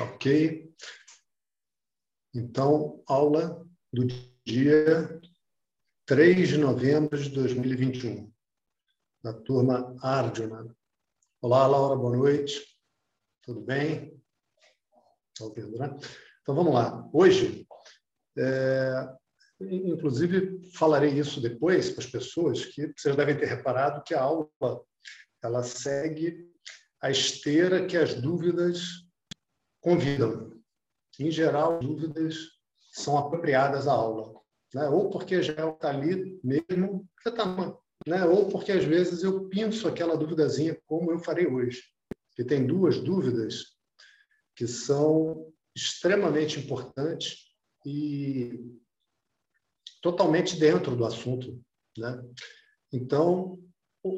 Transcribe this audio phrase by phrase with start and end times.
[0.00, 0.72] Ok.
[2.34, 4.06] Então, aula do
[4.46, 5.20] dia
[6.06, 8.32] 3 de novembro de 2021,
[9.22, 10.74] da turma Arjuna.
[11.42, 12.64] Olá, Laura, boa noite.
[13.42, 14.18] Tudo bem?
[15.34, 15.94] Está ouvindo, né?
[16.40, 17.06] Então, vamos lá.
[17.12, 17.66] Hoje,
[18.38, 19.16] é,
[19.60, 24.48] inclusive, falarei isso depois para as pessoas, que vocês devem ter reparado que a aula
[25.42, 26.50] ela segue
[27.02, 29.09] a esteira que as dúvidas
[29.80, 30.52] convidam.
[31.18, 32.36] Em geral, dúvidas
[32.92, 34.40] são apropriadas à aula,
[34.74, 34.88] né?
[34.88, 37.44] ou porque já está ali mesmo, já está
[38.06, 38.24] né?
[38.24, 41.82] ou porque às vezes eu pinço aquela duvidazinha como eu farei hoje.
[42.34, 43.76] Que tem duas dúvidas
[44.54, 47.50] que são extremamente importantes
[47.84, 48.58] e
[50.00, 51.60] totalmente dentro do assunto.
[51.98, 52.22] Né?
[52.92, 53.58] Então,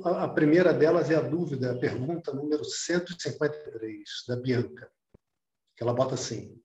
[0.04, 4.90] a primeira delas é a dúvida, a pergunta número 153, da Bianca
[5.82, 6.58] ela bota assim.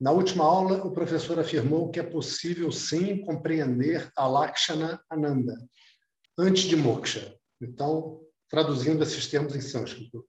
[0.00, 5.54] Na última aula, o professor afirmou que é possível sim compreender a Lakshana Ananda
[6.36, 7.38] antes de moksha.
[7.60, 10.18] Então, traduzindo esses termos em sânscrito.
[10.18, 10.26] O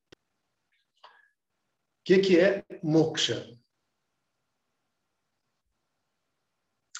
[2.05, 3.49] que, que é moksha?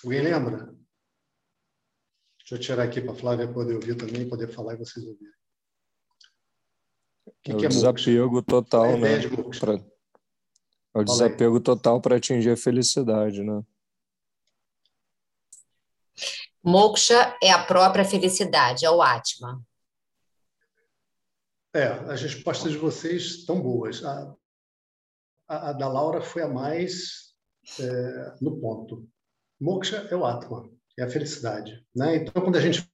[0.03, 0.73] Alguém lembra?
[2.39, 5.33] Deixa eu tirar aqui para a Flávia poder ouvir também, poder falar e vocês ouvirem.
[7.25, 9.19] O que, é que é desapego total, é né?
[9.59, 9.92] Pra
[10.93, 13.63] é o desapego total para atingir a felicidade, né?
[16.63, 19.61] Moksha é a própria felicidade, é o Atma.
[21.75, 24.03] É, as respostas de vocês estão boas.
[24.03, 24.35] A,
[25.47, 27.33] a, a da Laura foi a mais
[27.79, 29.09] é, no ponto.
[29.59, 31.85] Moksha é o Atma, é a felicidade.
[31.95, 32.17] Né?
[32.17, 32.87] Então, quando a gente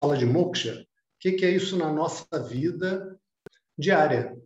[0.00, 0.86] fala de moksha, o
[1.18, 3.18] que, que é isso na nossa vida
[3.78, 4.36] diária?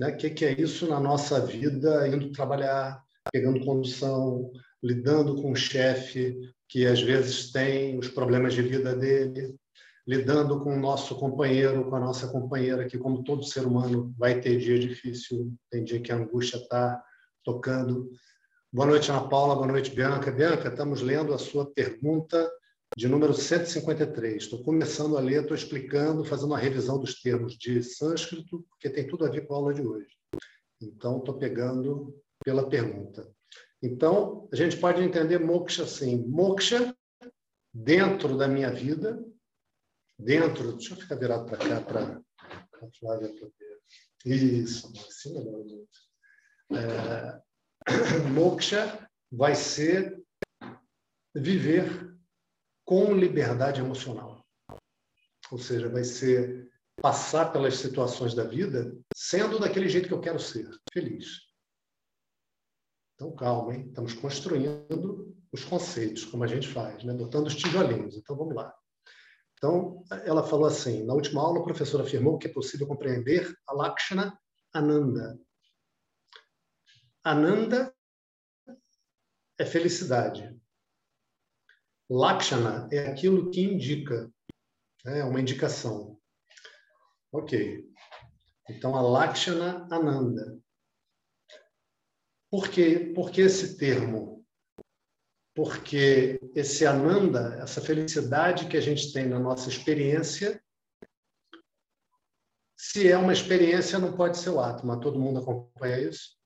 [0.00, 0.08] Né?
[0.08, 4.50] O que, que é isso na nossa vida, indo trabalhar, pegando condução,
[4.82, 9.54] lidando com o chefe que às vezes tem os problemas de vida dele,
[10.06, 14.40] lidando com o nosso companheiro, com a nossa companheira, que como todo ser humano vai
[14.40, 17.02] ter dia difícil, tem dia que a angústia está
[17.44, 18.10] tocando.
[18.72, 20.30] Boa noite, Ana Paula, boa noite, Bianca.
[20.30, 22.50] Bianca, estamos lendo a sua pergunta
[22.96, 24.42] de número 153.
[24.42, 29.06] Estou começando a ler, estou explicando, fazendo uma revisão dos termos de sânscrito, porque tem
[29.06, 30.08] tudo a ver com a aula de hoje.
[30.80, 33.30] Então, estou pegando pela pergunta.
[33.82, 36.94] Então, a gente pode entender moksha assim: moksha
[37.72, 39.24] dentro da minha vida,
[40.18, 40.72] dentro.
[40.72, 42.20] Deixa eu ficar virado para cá para
[42.82, 43.80] a Flávia poder.
[44.24, 45.88] Isso, assim melhor muito.
[46.72, 47.40] É,
[48.34, 50.20] moksha vai ser
[51.34, 52.09] viver
[52.90, 54.44] com liberdade emocional.
[55.52, 56.68] Ou seja, vai ser
[57.00, 61.38] passar pelas situações da vida sendo daquele jeito que eu quero ser, feliz.
[63.14, 63.86] Então, calma, hein?
[63.86, 67.14] Estamos construindo os conceitos, como a gente faz, né?
[67.14, 68.16] botando os tijolinhos.
[68.16, 68.74] Então, vamos lá.
[69.54, 73.72] Então, ela falou assim: na última aula, o professor afirmou que é possível compreender a
[73.72, 74.36] Lakshana
[74.74, 75.38] Ananda.
[77.22, 77.94] Ananda
[79.56, 80.59] é felicidade.
[82.10, 84.28] Lakshana é aquilo que indica,
[85.04, 85.20] né?
[85.20, 86.18] é uma indicação.
[87.32, 87.88] Ok.
[88.68, 90.58] Então, a Lakshana Ananda.
[92.50, 93.12] Por, quê?
[93.14, 94.44] Por que esse termo?
[95.54, 100.60] Porque esse Ananda, essa felicidade que a gente tem na nossa experiência,
[102.76, 105.00] se é uma experiência, não pode ser o Atma.
[105.00, 106.39] Todo mundo acompanha isso?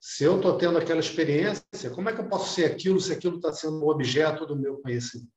[0.00, 3.36] Se eu estou tendo aquela experiência, como é que eu posso ser aquilo se aquilo
[3.36, 5.28] está sendo o objeto do meu conhecimento?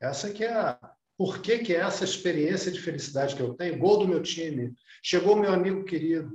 [0.00, 0.78] Essa que é a...
[1.18, 3.78] Por que, que é essa experiência de felicidade que eu tenho?
[3.78, 4.74] Gol do meu time.
[5.02, 6.30] Chegou meu amigo querido.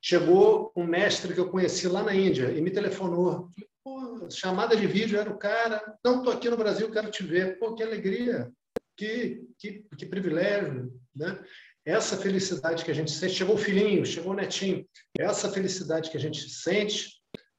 [0.00, 3.50] Chegou um mestre que eu conheci lá na Índia e me telefonou.
[3.84, 5.82] Pô, chamada de vídeo era o cara.
[6.04, 7.58] Não, estou aqui no Brasil, quero te ver.
[7.58, 8.50] Pô, que alegria.
[8.96, 10.92] Que, que, que privilégio.
[11.14, 11.38] Né?
[11.84, 14.86] Essa felicidade que a gente sente, chegou o filhinho, chegou o netinho,
[15.18, 17.10] essa felicidade que a gente sente,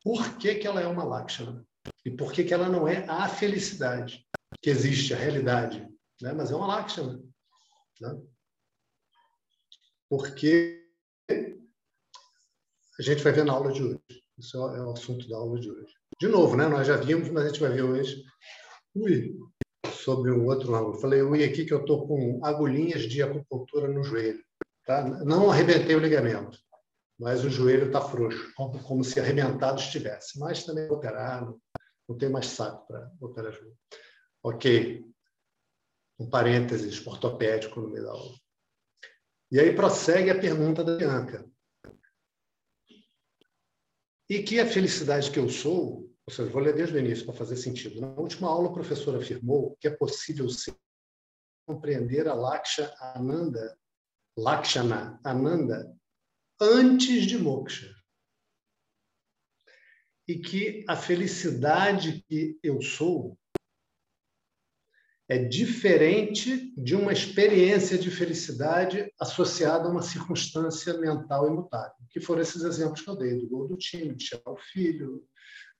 [0.03, 1.65] por que, que ela é uma Lakshana?
[2.05, 4.25] E por que, que ela não é a felicidade
[4.61, 5.87] que existe, a realidade?
[6.21, 6.33] Né?
[6.33, 7.21] Mas é uma Lakshana.
[8.01, 8.21] Né?
[10.09, 10.85] Porque
[12.99, 13.99] a gente vai ver na aula de hoje.
[14.37, 15.93] Isso é o assunto da aula de hoje.
[16.19, 16.67] De novo, né?
[16.67, 18.23] nós já vimos, mas a gente vai ver hoje.
[18.95, 19.35] Ui,
[20.03, 20.99] sobre o outro ângulo.
[20.99, 24.43] Falei, ui, aqui que eu estou com agulhinhas de acupuntura no joelho.
[24.85, 25.03] Tá?
[25.23, 26.57] Não arrebentei o ligamento,
[27.17, 30.37] mas o joelho está frouxo, como, como, se arrebentado estivesse.
[30.39, 31.59] Mas também operar, não,
[32.07, 33.77] não tenho mais saco para operar joelho.
[34.43, 35.05] Ok.
[36.19, 38.35] Um parênteses ortopédico no meio da aula.
[39.51, 41.45] E aí prossegue a pergunta da Bianca.
[44.29, 47.35] e que a felicidade que eu sou, ou seja, vou ler desde o início para
[47.35, 47.99] fazer sentido.
[47.99, 50.75] Na última aula, o professor afirmou que é possível ser,
[51.65, 53.77] compreender a Laksha Ananda,
[54.37, 55.95] Lakshana Ananda,
[56.59, 57.93] antes de moksha.
[60.27, 63.37] E que a felicidade que eu sou
[65.27, 72.41] é diferente de uma experiência de felicidade associada a uma circunstância mental imutável, que foram
[72.41, 75.27] esses exemplos que eu dei, do gol do time, de chegar o filho,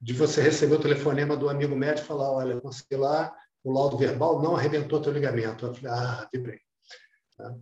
[0.03, 3.33] de você receber o telefonema do amigo médico e falar, olha, consegui lá,
[3.63, 5.65] o laudo verbal não arrebentou teu ligamento.
[5.65, 6.59] Eu falei, ah, vibrei.
[7.37, 7.57] Tá?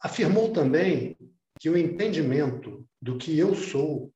[0.00, 1.18] Afirmou também
[1.60, 4.10] que o entendimento do que eu sou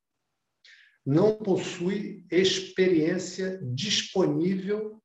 [1.04, 5.02] não possui experiência disponível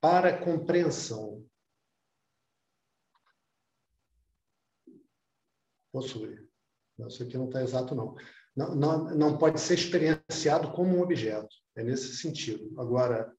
[0.00, 1.48] para compreensão.
[5.92, 6.50] Possui.
[7.06, 8.16] Isso aqui não está exato, não.
[8.56, 8.74] Não,
[9.14, 9.36] não.
[9.36, 11.48] pode ser experienciado como um objeto.
[11.76, 12.72] É nesse sentido.
[12.78, 13.32] Agora,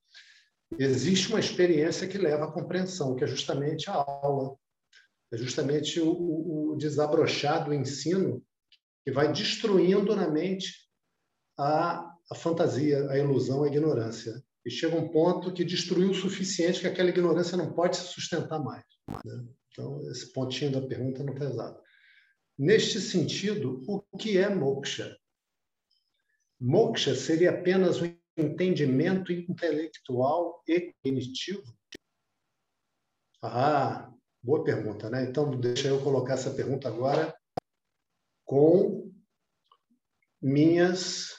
[0.77, 4.57] existe uma experiência que leva à compreensão, que é justamente a aula.
[5.31, 8.44] É justamente o, o desabrochar do ensino
[9.06, 10.73] que vai destruindo na mente
[11.57, 16.81] a, a fantasia, a ilusão, a ignorância e chega um ponto que destruiu o suficiente
[16.81, 18.83] que aquela ignorância não pode se sustentar mais.
[19.23, 19.45] Né?
[19.71, 21.85] Então, esse pontinho da pergunta não está exato.
[22.57, 25.18] Neste sentido, o que é moksha?
[26.60, 31.63] Moksha seria apenas um entendimento intelectual e cognitivo?
[33.42, 34.10] Ah,
[34.42, 35.24] boa pergunta, né?
[35.24, 37.38] Então, deixa eu colocar essa pergunta agora
[38.46, 39.13] com
[40.42, 41.36] minhas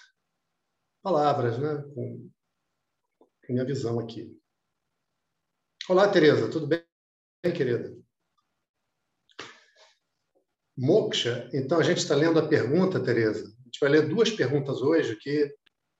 [1.03, 1.83] palavras, né?
[1.95, 2.31] Com
[3.49, 4.39] minha visão aqui.
[5.89, 6.83] Olá, Tereza, tudo bem,
[7.43, 7.97] querida?
[10.77, 13.47] Moksha, então a gente está lendo a pergunta, Tereza.
[13.47, 15.55] A gente vai ler duas perguntas hoje que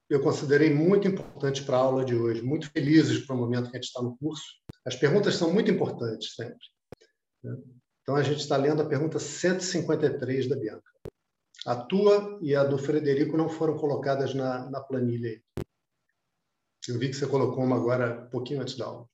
[0.09, 3.77] eu considerei muito importantes para a aula de hoje, muito felizes para o momento que
[3.77, 4.45] a gente está no curso.
[4.85, 6.67] As perguntas são muito importantes sempre.
[7.43, 7.57] Né?
[8.03, 10.91] Então a gente está lendo a pergunta 153 da Bianca.
[11.65, 15.43] A tua e a do Frederico não foram colocadas na, na planilha.
[16.87, 19.09] Eu vi que você colocou uma agora um pouquinho antes da aula.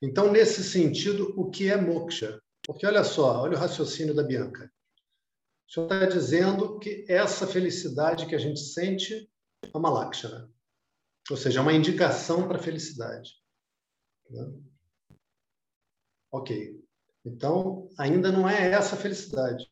[0.00, 2.40] Então, nesse sentido, o que é moksha?
[2.68, 4.70] Porque olha só, olha o raciocínio da Bianca.
[5.66, 9.32] O senhor está dizendo que essa felicidade que a gente sente
[9.62, 10.52] é uma lakshana,
[11.30, 13.30] ou seja, é uma indicação para a felicidade.
[14.28, 14.52] Né?
[16.30, 16.78] Ok.
[17.24, 19.66] Então, ainda não é essa felicidade.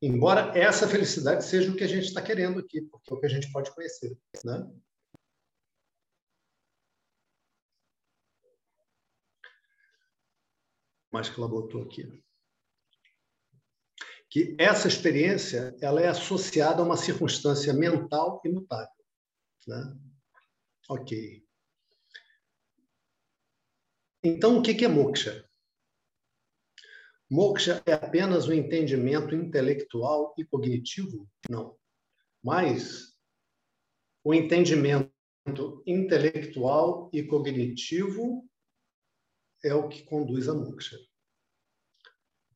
[0.00, 3.26] Embora essa felicidade seja o que a gente está querendo aqui, porque é o que
[3.26, 4.18] a gente pode conhecer.
[4.42, 4.72] Né?
[11.12, 12.22] Mais que ela botou aqui.
[14.30, 19.04] Que essa experiência ela é associada a uma circunstância mental imutável.
[19.66, 19.96] Né?
[20.88, 21.44] Ok.
[24.24, 25.48] Então, o que é moksha?
[27.30, 31.28] Moksha é apenas o entendimento intelectual e cognitivo?
[31.48, 31.76] Não.
[32.42, 33.16] Mas
[34.24, 35.12] o entendimento
[35.86, 38.48] intelectual e cognitivo
[39.62, 40.98] é o que conduz a moksha.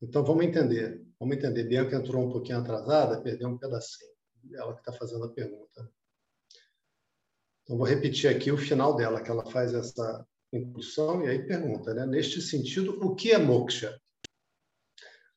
[0.01, 1.05] Então, vamos entender.
[1.19, 1.63] Vamos entender.
[1.63, 4.11] Bianca entrou um pouquinho atrasada, perdeu um pedacinho.
[4.53, 5.91] Ela que está fazendo a pergunta.
[7.63, 11.93] Então, vou repetir aqui o final dela, que ela faz essa introdução e aí pergunta,
[11.93, 12.05] né?
[12.05, 13.99] Neste sentido, o que é moksha?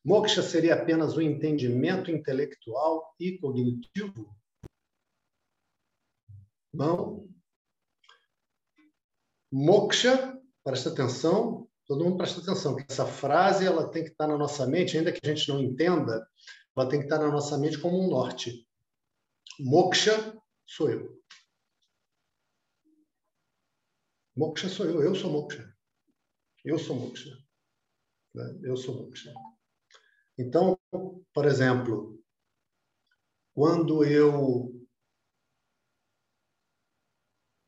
[0.03, 4.35] Moksha seria apenas o entendimento intelectual e cognitivo?
[6.73, 7.29] Não.
[9.51, 14.37] Moksha presta atenção, todo mundo presta atenção, que essa frase ela tem que estar na
[14.37, 16.27] nossa mente, ainda que a gente não entenda,
[16.75, 18.67] ela tem que estar na nossa mente como um norte.
[19.59, 21.21] Moksha sou eu.
[24.35, 25.75] Moksha sou eu, eu sou moksha.
[26.63, 27.37] Eu sou moksha.
[28.33, 28.59] Né?
[28.63, 29.33] Eu sou moksha.
[30.37, 30.79] Então,
[31.33, 32.23] por exemplo,
[33.53, 34.81] quando eu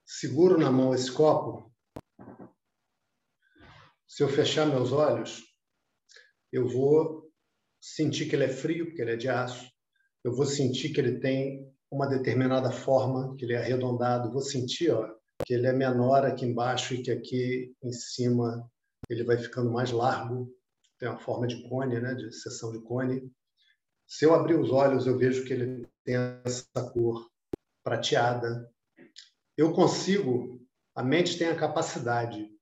[0.05, 1.72] seguro na mão esse copo,
[4.13, 5.41] se eu fechar meus olhos,
[6.51, 7.31] eu vou
[7.81, 9.67] sentir que ele é frio, porque ele é de aço.
[10.23, 14.31] Eu vou sentir que ele tem uma determinada forma, que ele é arredondado.
[14.31, 15.11] Vou sentir ó,
[15.43, 18.69] que ele é menor aqui embaixo e que aqui em cima
[19.09, 20.47] ele vai ficando mais largo.
[20.99, 23.31] Tem uma forma de cone, né, de seção de cone.
[24.07, 27.31] Se eu abrir os olhos, eu vejo que ele tem essa cor
[27.83, 28.71] prateada.
[29.57, 32.52] Eu consigo, a mente tem a capacidade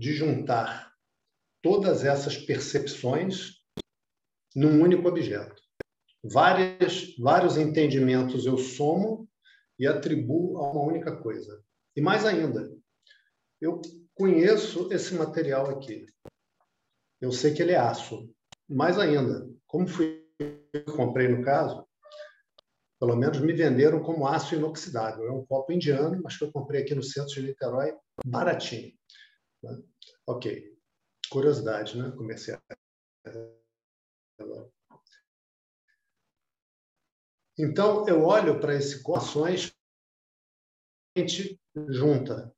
[0.00, 0.94] de juntar
[1.62, 3.60] todas essas percepções
[4.56, 5.62] num único objeto.
[6.24, 9.28] Várias, vários entendimentos eu somo
[9.78, 11.62] e atribuo a uma única coisa.
[11.94, 12.74] E mais ainda,
[13.60, 13.82] eu
[14.14, 16.06] conheço esse material aqui.
[17.20, 18.34] Eu sei que ele é aço.
[18.66, 20.26] Mais ainda, como fui
[20.96, 21.86] comprei no caso,
[22.98, 25.26] pelo menos me venderam como aço inoxidável.
[25.26, 27.92] É um copo indiano, mas que eu comprei aqui no centro de Niterói,
[28.24, 28.98] baratinho.
[29.62, 29.82] Né?
[30.26, 30.76] Ok.
[31.30, 32.10] Curiosidade, né?
[32.12, 32.60] Comercial.
[37.58, 39.72] Então, eu olho para esse ações
[41.88, 42.54] junta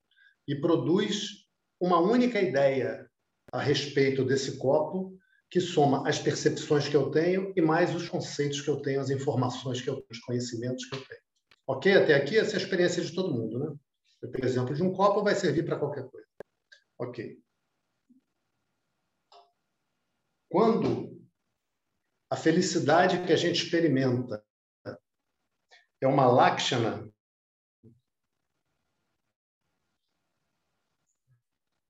[0.47, 1.47] e produz
[1.81, 3.11] uma única ideia
[3.53, 5.19] a respeito desse copo
[5.51, 9.11] que soma as percepções que eu tenho e mais os conceitos que eu tenho, as
[9.11, 11.21] informações que eu tenho, os conhecimentos que eu tenho.
[11.67, 11.93] Ok?
[11.93, 13.75] Até aqui, essa é a experiência de todo mundo, né?
[14.21, 16.27] Por exemplo, de um copo vai servir para qualquer coisa.
[17.03, 17.43] Ok.
[20.49, 21.21] Quando
[22.31, 24.47] a felicidade que a gente experimenta
[26.01, 27.13] é uma lakshana,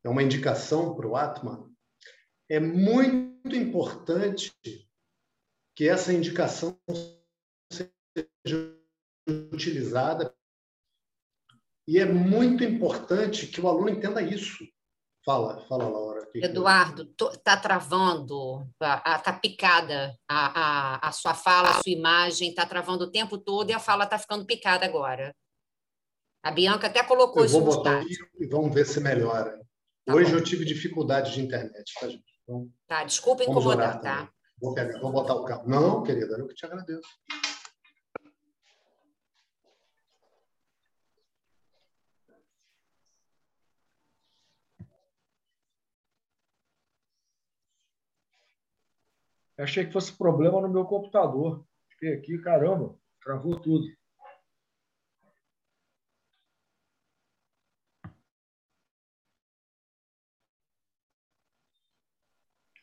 [0.03, 1.71] é uma indicação para o Atma,
[2.49, 4.51] é muito importante
[5.77, 6.81] que essa indicação
[7.71, 8.81] seja
[9.53, 10.35] utilizada
[11.87, 14.67] e é muito importante que o aluno entenda isso.
[15.25, 16.29] Fala, fala, Laura.
[16.35, 23.05] Eduardo, está travando, está picada a, a, a sua fala, a sua imagem, está travando
[23.05, 25.35] o tempo todo e a fala está ficando picada agora.
[26.43, 29.61] A Bianca até colocou eu isso vou botar e vamos ver se melhora.
[30.05, 30.39] Tá Hoje bom.
[30.39, 32.25] eu tive dificuldade de internet, tá, gente?
[32.43, 34.29] Então, tá, desculpa incomodar, tá?
[34.61, 35.69] Vou, pegar, vou botar o carro.
[35.69, 37.09] Não, querida, eu que te agradeço.
[49.63, 51.65] Achei que fosse problema no meu computador.
[51.91, 53.87] Fiquei aqui, caramba, travou tudo.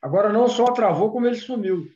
[0.02, 1.92] Agora não só travou, como ele sumiu.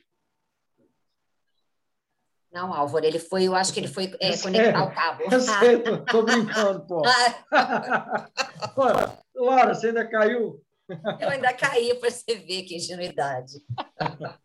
[2.52, 5.22] Não, Álvaro, ele foi, eu acho que ele foi é, conectar é, o cabo.
[5.24, 7.02] Eu sei, tô, brincando, pô.
[8.76, 9.44] pô.
[9.44, 10.62] Laura, você ainda caiu?
[11.18, 13.54] Eu ainda caí para você ver que ingenuidade.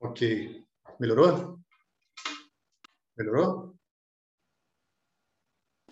[0.00, 0.64] Ok.
[0.98, 1.58] Melhorou?
[3.16, 3.74] Melhorou?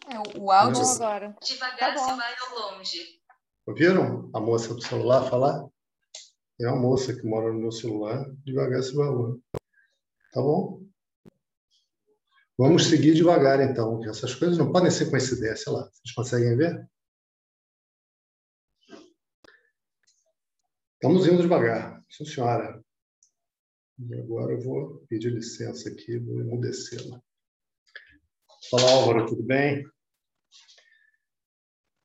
[0.09, 0.97] É, o áudio Melhorou.
[0.97, 1.37] agora.
[1.42, 3.20] Devagar tá se vai ao longe.
[3.66, 5.68] Ouviram a moça do celular falar?
[6.61, 8.26] É uma moça que mora no meu celular.
[8.44, 9.40] Devagar se vai ao longe.
[10.32, 10.82] Tá bom?
[12.59, 14.04] Vamos seguir devagar, então.
[14.04, 15.73] Essas coisas não podem ser coincidência.
[15.73, 15.82] Lá.
[15.85, 16.90] Vocês conseguem ver?
[21.02, 22.04] Estamos indo devagar.
[22.11, 22.85] Sim, senhora.
[23.99, 27.23] E agora eu vou pedir licença aqui, vou emudecê-la.
[28.71, 29.83] Fala, Álvaro, tudo bem?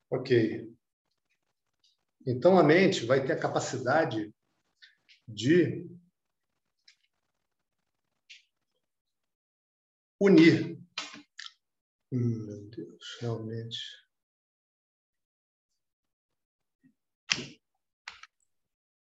[0.09, 0.73] Ok.
[2.25, 4.33] Então, a mente vai ter a capacidade
[5.27, 5.85] de
[10.21, 10.79] unir.
[12.13, 14.04] Hum, meu Deus, realmente.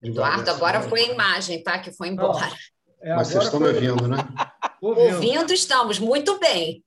[0.01, 1.79] Eduardo, agora foi a imagem, tá?
[1.79, 2.50] Que foi embora.
[3.01, 4.17] É, Mas vocês estão me ouvindo, né?
[4.81, 5.15] Ouvindo.
[5.15, 6.84] ouvindo estamos, muito bem.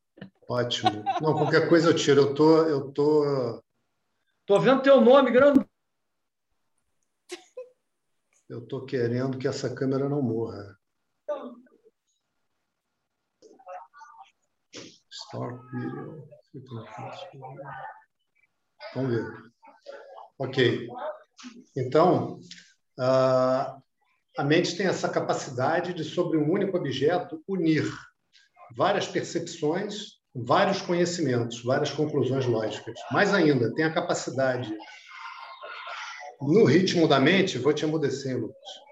[0.49, 1.04] Ótimo.
[1.21, 2.23] Não, qualquer coisa eu tiro.
[2.23, 3.62] Eu tô, eu tô.
[4.44, 5.64] Tô vendo teu nome grande.
[8.49, 10.76] Eu tô querendo que essa câmera não morra.
[15.09, 16.28] Start video.
[18.94, 19.26] Vamos ver.
[20.38, 20.88] Ok.
[21.76, 22.40] Então,
[22.99, 27.85] a mente tem essa capacidade de, sobre um único objeto, unir
[28.77, 32.95] várias percepções, vários conhecimentos, várias conclusões lógicas.
[33.13, 34.75] Mais ainda, tem a capacidade,
[36.41, 38.85] no ritmo da mente, vou te emudecer, Lucas.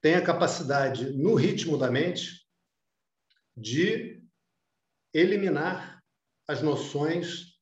[0.00, 2.46] Tem a capacidade, no ritmo da mente,
[3.56, 4.22] de
[5.12, 6.00] eliminar
[6.46, 7.56] as noções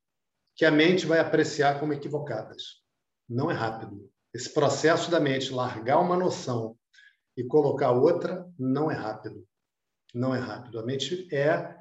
[0.55, 2.84] que a mente vai apreciar como equivocadas.
[3.29, 4.11] Não é rápido.
[4.33, 6.77] Esse processo da mente largar uma noção
[7.37, 9.47] e colocar outra não é rápido.
[10.15, 10.79] Não é rápido.
[10.79, 11.77] A mente é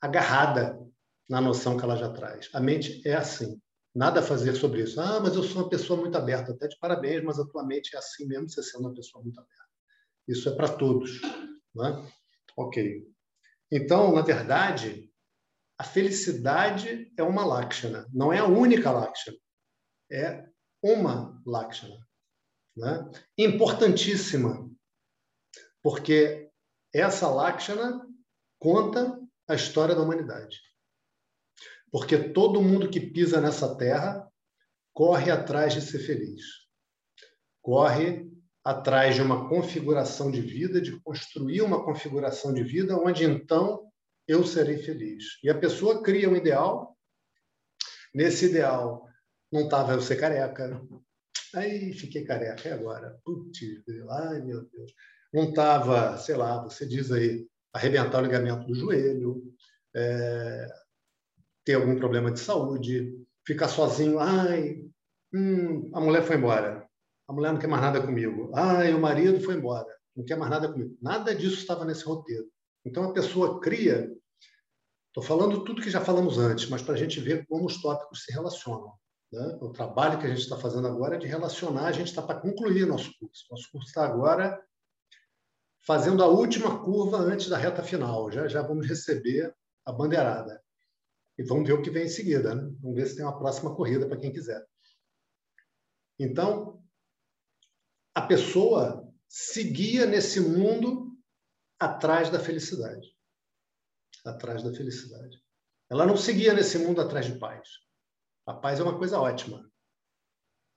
[0.00, 0.78] agarrada
[1.28, 2.48] na noção que ela já traz.
[2.52, 3.60] A mente é assim.
[3.94, 5.00] Nada a fazer sobre isso.
[5.00, 6.52] Ah, mas eu sou uma pessoa muito aberta.
[6.52, 9.38] Até de parabéns, mas a tua mente é assim mesmo, você sendo uma pessoa muito
[9.38, 9.64] aberta.
[10.28, 11.20] Isso é para todos.
[11.74, 12.10] Né?
[12.56, 13.06] Ok.
[13.70, 15.10] Então, na verdade,
[15.78, 19.36] a felicidade é uma Lakshana, não é a única Lakshana,
[20.10, 20.46] é
[20.92, 22.06] uma Lakshana.
[22.76, 23.10] Né?
[23.38, 24.70] Importantíssima,
[25.82, 26.50] porque
[26.94, 28.06] essa Lakshana
[28.58, 30.58] conta a história da humanidade.
[31.90, 34.30] Porque todo mundo que pisa nessa terra
[34.92, 36.42] corre atrás de ser feliz.
[37.62, 38.30] Corre
[38.64, 43.90] atrás de uma configuração de vida, de construir uma configuração de vida onde então
[44.26, 45.38] eu serei feliz.
[45.42, 46.96] E a pessoa cria um ideal.
[48.12, 49.06] Nesse ideal
[49.52, 50.80] não estava eu ser careca.
[51.54, 52.68] Aí fiquei careca.
[52.68, 53.18] E agora?
[53.24, 53.60] Putz,
[54.10, 54.92] ai meu Deus.
[55.32, 59.42] Não estava, sei lá, você diz aí, arrebentar o ligamento do joelho,
[59.94, 60.66] é,
[61.64, 63.12] ter algum problema de saúde,
[63.46, 64.18] ficar sozinho.
[64.18, 64.84] Ai,
[65.34, 66.86] hum, a mulher foi embora.
[67.28, 68.52] A mulher não quer mais nada comigo.
[68.54, 69.92] Ai, o marido foi embora.
[70.14, 70.96] Não quer mais nada comigo.
[71.02, 72.46] Nada disso estava nesse roteiro.
[72.84, 74.10] Então a pessoa cria.
[75.08, 78.24] Estou falando tudo que já falamos antes, mas para a gente ver como os tópicos
[78.24, 78.92] se relacionam.
[79.32, 79.58] Né?
[79.60, 81.86] O trabalho que a gente está fazendo agora é de relacionar.
[81.86, 83.46] A gente está para concluir nosso curso.
[83.50, 84.62] Nosso curso está agora
[85.86, 88.30] fazendo a última curva antes da reta final.
[88.30, 89.54] Já já vamos receber
[89.84, 90.62] a bandeirada.
[91.38, 92.54] E vamos ver o que vem em seguida.
[92.54, 92.62] Né?
[92.80, 94.64] Vamos ver se tem uma próxima corrida para quem quiser.
[96.18, 96.82] Então,
[98.14, 101.14] a pessoa seguia nesse mundo
[101.78, 103.14] atrás da felicidade.
[104.24, 105.44] Atrás da felicidade.
[105.90, 107.85] Ela não seguia nesse mundo atrás de paz.
[108.46, 109.68] A paz é uma coisa ótima.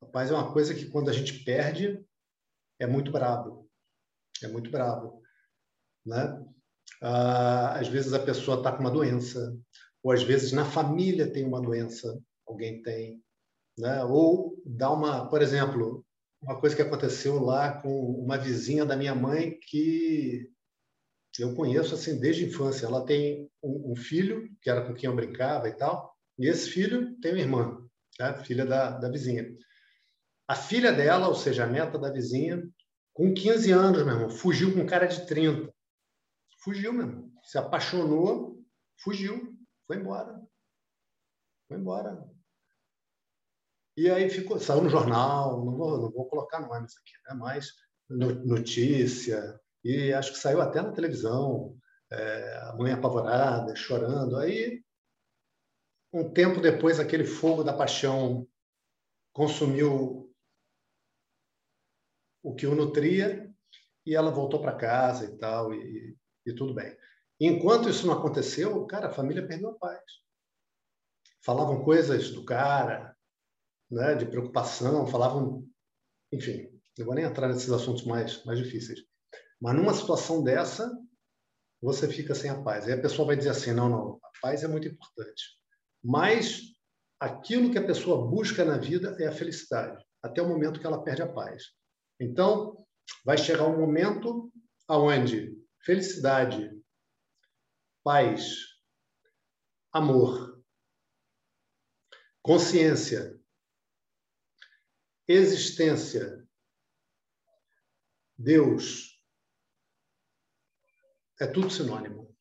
[0.02, 2.04] A paz é uma coisa que, quando a gente perde,
[2.80, 3.70] é muito bravo.
[4.44, 5.22] É muito bravo.
[6.06, 6.46] Né?
[7.02, 9.56] Ah, às vezes a pessoa está com uma doença,
[10.04, 13.22] ou às vezes na família tem uma doença, alguém tem,
[13.78, 14.04] né?
[14.06, 16.06] Ou dá uma, por exemplo,
[16.42, 20.50] uma coisa que aconteceu lá com uma vizinha da minha mãe que
[21.38, 22.86] eu conheço assim desde a infância.
[22.86, 26.70] Ela tem um, um filho que era com quem eu brincava e tal, e esse
[26.70, 28.34] filho tem uma irmã, tá?
[28.44, 29.46] filha da, da vizinha.
[30.48, 32.68] A filha dela, ou seja, a neta da vizinha,
[33.14, 35.72] com 15 anos, meu irmão, fugiu com um cara de 30.
[36.64, 37.32] Fugiu, meu irmão.
[37.44, 38.64] Se apaixonou,
[39.04, 39.54] fugiu,
[39.86, 40.42] foi embora.
[41.68, 42.26] Foi embora.
[43.98, 47.36] E aí ficou, saiu no jornal, não vou, não vou colocar nomes aqui, né?
[47.38, 47.74] mas
[48.10, 51.78] notícia, e acho que saiu até na televisão,
[52.12, 54.38] é, a mãe apavorada, chorando.
[54.38, 54.82] Aí,
[56.12, 58.48] um tempo depois, aquele fogo da paixão
[59.32, 60.34] consumiu
[62.42, 63.54] o que o nutria
[64.06, 66.98] e ela voltou para casa e tal, e, e tudo bem.
[67.40, 70.04] Enquanto isso não aconteceu, cara, a família perdeu a paz.
[71.44, 73.16] Falavam coisas do cara,
[73.90, 75.66] né, de preocupação, falavam,
[76.32, 79.00] enfim, não vou nem entrar nesses assuntos mais, mais difíceis.
[79.62, 80.92] Mas numa situação dessa,
[81.82, 82.86] você fica sem a paz.
[82.86, 85.59] Aí a pessoa vai dizer assim: não, não, a paz é muito importante.
[86.04, 86.62] Mas
[87.20, 91.04] aquilo que a pessoa busca na vida é a felicidade, até o momento que ela
[91.04, 91.64] perde a paz.
[92.20, 92.86] Então,
[93.26, 94.52] vai chegar um momento
[94.88, 96.72] aonde felicidade,
[98.04, 98.56] paz,
[99.92, 100.64] amor,
[102.42, 103.40] consciência
[105.30, 106.44] existência,
[108.36, 109.22] Deus,
[111.40, 112.36] é tudo sinônimo.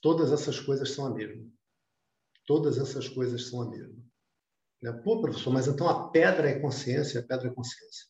[0.00, 1.50] Todas essas coisas são a mesma.
[2.46, 4.04] Todas essas coisas são a mesma.
[4.82, 4.92] Né?
[4.92, 8.06] Pô, professor, mas então a pedra é consciência, a pedra é consciência.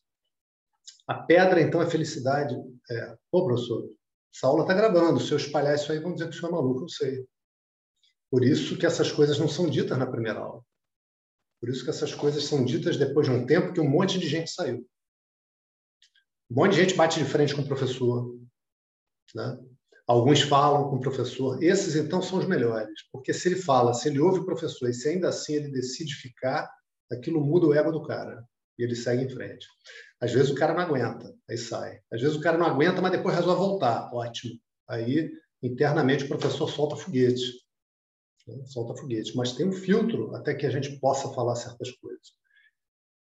[1.07, 2.55] A pedra, então, é felicidade.
[2.89, 3.17] É.
[3.31, 3.89] Pô, professor,
[4.33, 5.19] essa aula está gravando.
[5.19, 7.25] Se eu espalhar isso aí, vão dizer que o senhor é maluco, eu sei.
[8.29, 10.63] Por isso que essas coisas não são ditas na primeira aula.
[11.61, 14.27] Por isso que essas coisas são ditas depois de um tempo que um monte de
[14.27, 14.87] gente saiu.
[16.49, 18.37] Um monte de gente bate de frente com o professor.
[19.33, 19.57] Né?
[20.07, 21.61] Alguns falam com o professor.
[21.63, 22.93] Esses, então, são os melhores.
[23.11, 26.13] Porque se ele fala, se ele ouve o professor e se ainda assim ele decide
[26.15, 26.69] ficar,
[27.11, 28.43] aquilo muda o ego do cara.
[28.77, 29.65] E ele segue em frente.
[30.21, 31.99] Às vezes o cara não aguenta, aí sai.
[32.11, 34.13] Às vezes o cara não aguenta, mas depois resolve voltar.
[34.13, 34.59] Ótimo.
[34.87, 35.31] Aí,
[35.63, 37.65] internamente, o professor solta foguete
[38.65, 42.33] solta foguete, mas tem um filtro até que a gente possa falar certas coisas.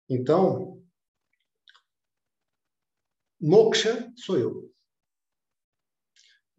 [0.08, 0.82] Então,
[3.39, 4.71] moksha sou eu.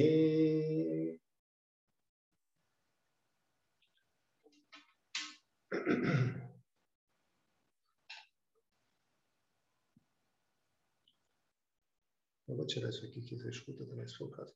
[12.47, 14.55] Eu vou tirar isso aqui que você escuta tá também, se for o caso.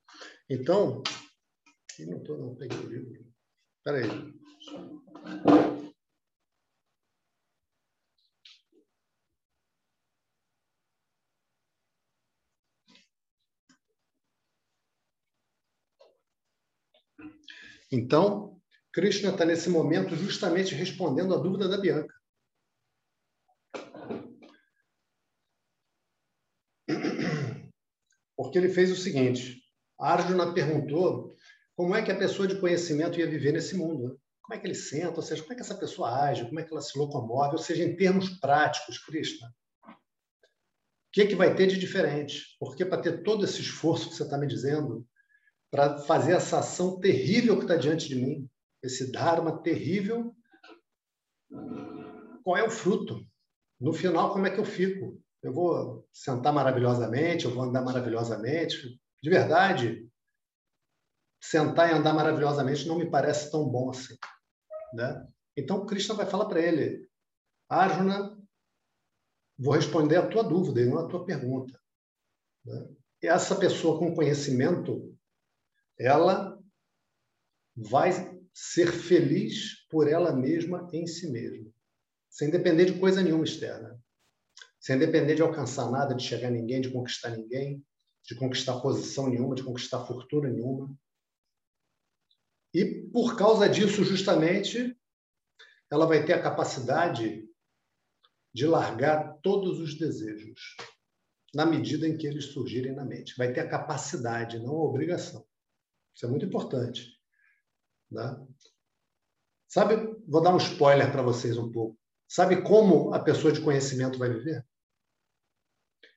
[0.50, 1.02] Então,
[1.98, 3.32] eu não estou, não, peguei o livro.
[3.78, 5.93] Espera aí.
[17.90, 18.60] Então,
[18.92, 22.14] Krishna está nesse momento justamente respondendo a dúvida da Bianca.
[28.36, 29.62] Porque ele fez o seguinte:
[29.98, 31.34] Arjuna perguntou
[31.76, 34.08] como é que a pessoa de conhecimento ia viver nesse mundo.
[34.08, 34.16] Né?
[34.42, 36.62] Como é que ele senta, ou seja, como é que essa pessoa age, como é
[36.62, 39.48] que ela se locomove, ou seja, em termos práticos, Krishna.
[39.88, 39.94] O
[41.12, 42.56] que, que vai ter de diferente?
[42.58, 45.06] Porque para ter todo esse esforço que você está me dizendo,
[45.74, 48.48] para fazer essa ação terrível que está diante de mim,
[48.80, 50.32] esse Dharma terrível,
[52.44, 53.26] qual é o fruto?
[53.80, 55.20] No final, como é que eu fico?
[55.42, 59.00] Eu vou sentar maravilhosamente, eu vou andar maravilhosamente.
[59.20, 60.08] De verdade,
[61.42, 64.16] sentar e andar maravilhosamente não me parece tão bom assim.
[64.92, 65.26] Né?
[65.56, 67.10] Então, Krishna vai falar para ele,
[67.68, 68.40] Arjuna,
[69.58, 71.76] vou responder a tua dúvida e não a tua pergunta.
[72.64, 72.90] Né?
[73.20, 75.13] Essa pessoa com conhecimento
[75.98, 76.58] ela
[77.76, 78.10] vai
[78.52, 81.70] ser feliz por ela mesma em si mesma,
[82.30, 84.00] sem depender de coisa nenhuma externa,
[84.80, 87.84] sem depender de alcançar nada, de chegar a ninguém, de conquistar ninguém,
[88.24, 90.96] de conquistar posição nenhuma, de conquistar fortuna nenhuma.
[92.72, 94.96] E por causa disso, justamente,
[95.90, 97.48] ela vai ter a capacidade
[98.52, 100.76] de largar todos os desejos,
[101.54, 103.36] na medida em que eles surgirem na mente.
[103.36, 105.46] Vai ter a capacidade, não a obrigação.
[106.14, 107.20] Isso é muito importante.
[108.10, 108.46] Né?
[109.66, 109.96] Sabe,
[110.28, 111.98] vou dar um spoiler para vocês um pouco.
[112.28, 114.66] Sabe como a pessoa de conhecimento vai viver?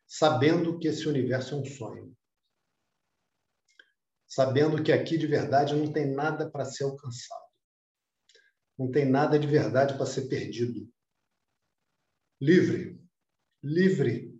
[0.06, 2.16] Sabendo que esse universo é um sonho.
[4.28, 7.48] Sabendo que aqui de verdade não tem nada para ser alcançado.
[8.78, 10.88] Não tem nada de verdade para ser perdido.
[12.40, 13.02] Livre.
[13.64, 14.40] Livre.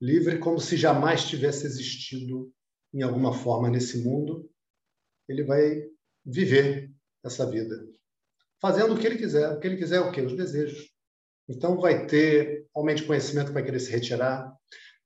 [0.00, 2.52] Livre como se jamais tivesse existido
[2.94, 4.48] em alguma forma nesse mundo,
[5.28, 5.82] ele vai
[6.24, 6.90] viver
[7.24, 7.84] essa vida,
[8.60, 9.50] fazendo o que ele quiser.
[9.50, 10.20] O que ele quiser é o quê?
[10.20, 10.88] Os desejos.
[11.48, 14.54] Então vai ter aumento de conhecimento que vai querer se retirar.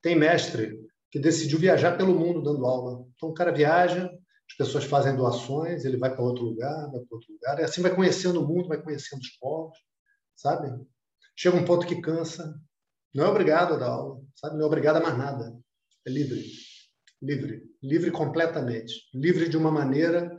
[0.02, 0.78] Tem mestre
[1.10, 3.06] que decidiu viajar pelo mundo dando aula.
[3.14, 4.04] Então o cara viaja,
[4.50, 7.80] as pessoas fazem doações, ele vai para outro lugar, vai para outro lugar, e assim
[7.80, 9.78] vai conhecendo o mundo, vai conhecendo os povos,
[10.36, 10.70] sabe?
[11.34, 12.54] Chega um ponto que cansa,
[13.14, 14.56] não é obrigado a dar aula, sabe?
[14.56, 15.56] Não é obrigado a mais nada,
[16.06, 16.44] é livre
[17.20, 20.36] livre, livre completamente, livre de uma maneira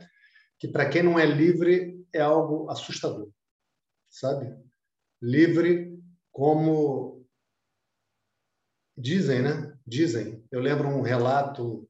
[0.58, 3.30] que para quem não é livre é algo assustador,
[4.10, 4.54] sabe?
[5.22, 5.98] Livre
[6.30, 7.26] como
[8.96, 9.76] dizem, né?
[9.86, 10.44] Dizem.
[10.50, 11.88] Eu lembro um relato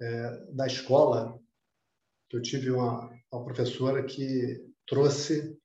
[0.00, 1.38] é, da escola
[2.28, 5.58] que eu tive uma, uma professora que trouxe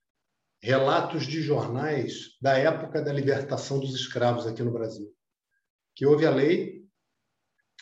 [0.61, 5.13] relatos de jornais da época da libertação dos escravos aqui no Brasil.
[5.95, 6.82] Que houve a lei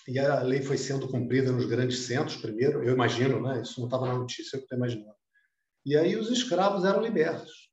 [0.07, 3.61] e a lei foi sendo cumprida nos grandes centros primeiro, eu imagino, né?
[3.61, 5.15] Isso não estava na notícia, eu estou imaginando.
[5.85, 7.71] E aí os escravos eram libertos.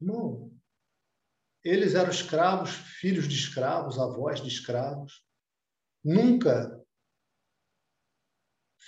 [0.00, 0.52] Não.
[1.64, 5.24] Eles eram escravos, filhos de escravos, avós de escravos.
[6.04, 6.84] Nunca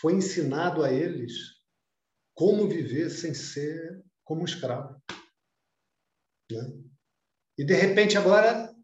[0.01, 1.61] foi ensinado a eles
[2.35, 5.01] como viver sem ser como escravo.
[6.51, 6.73] Né?
[7.59, 8.75] E, de repente, agora,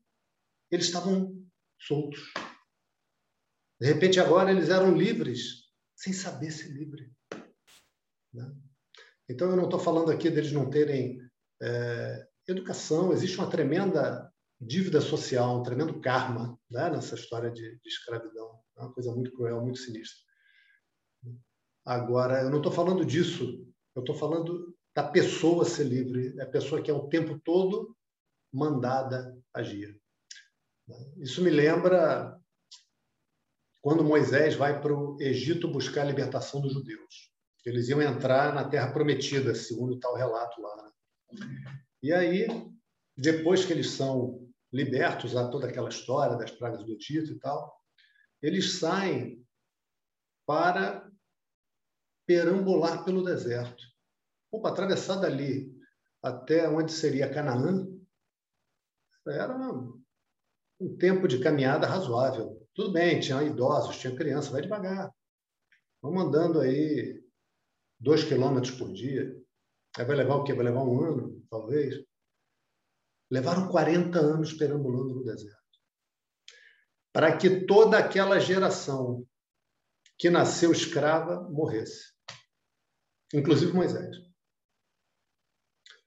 [0.70, 1.32] eles estavam
[1.80, 2.32] soltos.
[3.80, 7.12] De repente, agora, eles eram livres, sem saber ser livre.
[8.32, 8.54] Né?
[9.28, 11.20] Então, eu não estou falando aqui deles não terem
[11.60, 17.88] é, educação, existe uma tremenda dívida social, um tremendo karma né, nessa história de, de
[17.88, 18.60] escravidão.
[18.76, 20.24] É uma coisa muito cruel, muito sinistra.
[21.84, 26.82] Agora, eu não estou falando disso, eu estou falando da pessoa ser livre, a pessoa
[26.82, 27.94] que é o tempo todo
[28.52, 30.00] mandada agir.
[31.18, 32.40] Isso me lembra
[33.86, 37.30] quando Moisés vai para o Egito buscar a libertação dos judeus.
[37.64, 40.76] Eles iam entrar na Terra Prometida, segundo tal relato lá.
[40.76, 41.84] Né?
[42.02, 42.48] E aí,
[43.16, 47.80] depois que eles são libertos a toda aquela história das pragas do Egito e tal,
[48.42, 49.46] eles saem
[50.44, 51.08] para
[52.26, 53.84] perambular pelo deserto.
[54.50, 55.72] Opa, atravessar dali
[56.20, 57.86] até onde seria Canaã,
[59.28, 59.56] era
[60.80, 62.65] um tempo de caminhada razoável.
[62.76, 65.10] Tudo bem, tinha idosos, tinha criança, vai devagar.
[66.02, 67.24] Vamos andando aí
[67.98, 69.34] dois quilômetros por dia.
[69.96, 70.52] Aí vai levar o quê?
[70.52, 72.04] Vai levar um ano, talvez.
[73.30, 75.56] Levaram 40 anos perambulando no deserto.
[77.14, 79.26] Para que toda aquela geração
[80.18, 82.12] que nasceu escrava morresse.
[83.32, 84.18] Inclusive Moisés.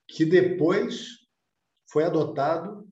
[0.08, 1.18] Que depois
[1.92, 2.88] foi adotado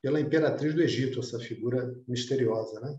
[0.00, 2.98] pela imperatriz do Egito, essa figura misteriosa, né?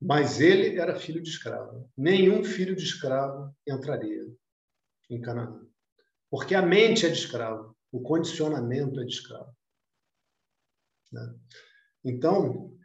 [0.00, 1.90] Mas ele era filho de escravo.
[1.96, 4.24] Nenhum filho de escravo entraria
[5.10, 5.66] em Canaã.
[6.30, 9.56] Porque a mente é de escravo, o condicionamento é de escravo.
[11.10, 11.34] Né?
[12.04, 12.76] Então,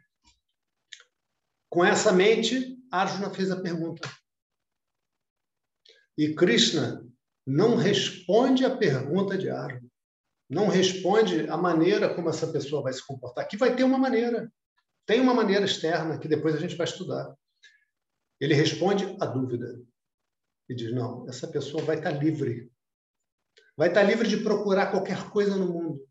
[1.68, 4.08] com essa mente, Arjuna fez a pergunta.
[6.16, 7.06] E Krishna
[7.46, 9.83] não responde a pergunta de Arjuna.
[10.54, 13.44] Não responde a maneira como essa pessoa vai se comportar.
[13.44, 14.52] Aqui vai ter uma maneira.
[15.04, 17.34] Tem uma maneira externa que depois a gente vai estudar.
[18.40, 19.82] Ele responde a dúvida
[20.68, 22.70] e diz: não, essa pessoa vai estar livre.
[23.76, 26.08] Vai estar livre de procurar qualquer coisa no mundo.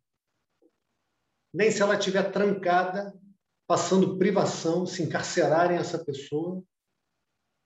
[1.53, 3.17] Nem se ela estiver trancada,
[3.65, 6.61] passando privação, se encarcerarem essa pessoa,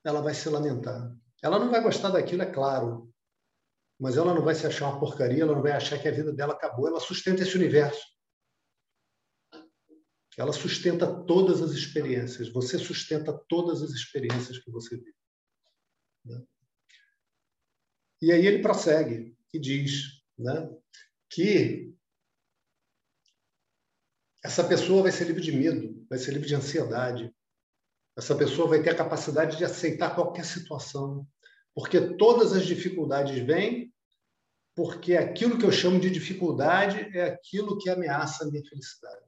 [0.05, 1.11] ela vai se lamentar.
[1.41, 3.11] Ela não vai gostar daquilo, é claro.
[3.99, 6.31] Mas ela não vai se achar uma porcaria, ela não vai achar que a vida
[6.31, 6.87] dela acabou.
[6.87, 8.05] Ela sustenta esse universo.
[10.37, 12.49] Ela sustenta todas as experiências.
[12.49, 15.15] Você sustenta todas as experiências que você vive.
[16.23, 16.43] Né?
[18.21, 20.69] E aí ele prossegue e diz né,
[21.29, 21.95] que
[24.43, 27.35] essa pessoa vai ser livre de medo, vai ser livre de ansiedade.
[28.15, 31.27] Essa pessoa vai ter a capacidade de aceitar qualquer situação,
[31.77, 33.93] porque todas as dificuldades vêm
[34.75, 39.23] porque aquilo que eu chamo de dificuldade é aquilo que ameaça a minha felicidade.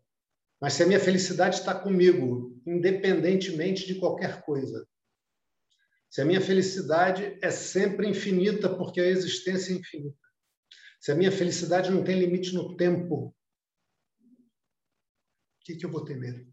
[0.59, 4.83] Mas se a minha felicidade está comigo, independentemente de qualquer coisa,
[6.09, 10.17] se a minha felicidade é sempre infinita, porque a existência é infinita,
[10.99, 13.33] se a minha felicidade não tem limite no tempo, o
[15.62, 16.47] que, que eu vou temer?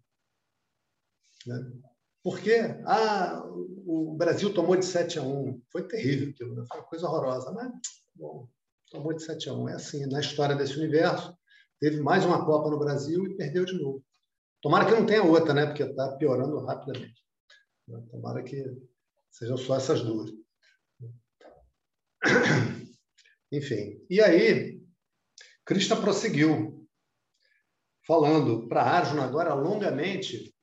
[1.47, 1.86] Né?
[2.27, 2.59] Por quê?
[2.85, 3.41] Ah,
[3.87, 5.63] o Brasil tomou de 7 a 1.
[5.71, 6.65] Foi terrível aquilo, né?
[6.69, 7.53] foi uma coisa horrorosa.
[7.53, 7.71] Mas,
[8.17, 8.49] bom,
[8.91, 9.69] tomou de 7 a 1.
[9.69, 11.39] É assim, na história desse universo,
[11.79, 14.05] teve mais uma Copa no Brasil e perdeu de novo.
[14.61, 15.67] Tomara que não tenha outra, né?
[15.67, 17.23] Porque está piorando rapidamente.
[18.11, 18.77] Tomara que
[19.31, 20.29] sejam só essas duas.
[23.53, 24.05] Enfim.
[24.11, 24.83] E aí,
[25.65, 26.89] Krishna prosseguiu,
[28.05, 30.56] falando para Arjuna agora longamente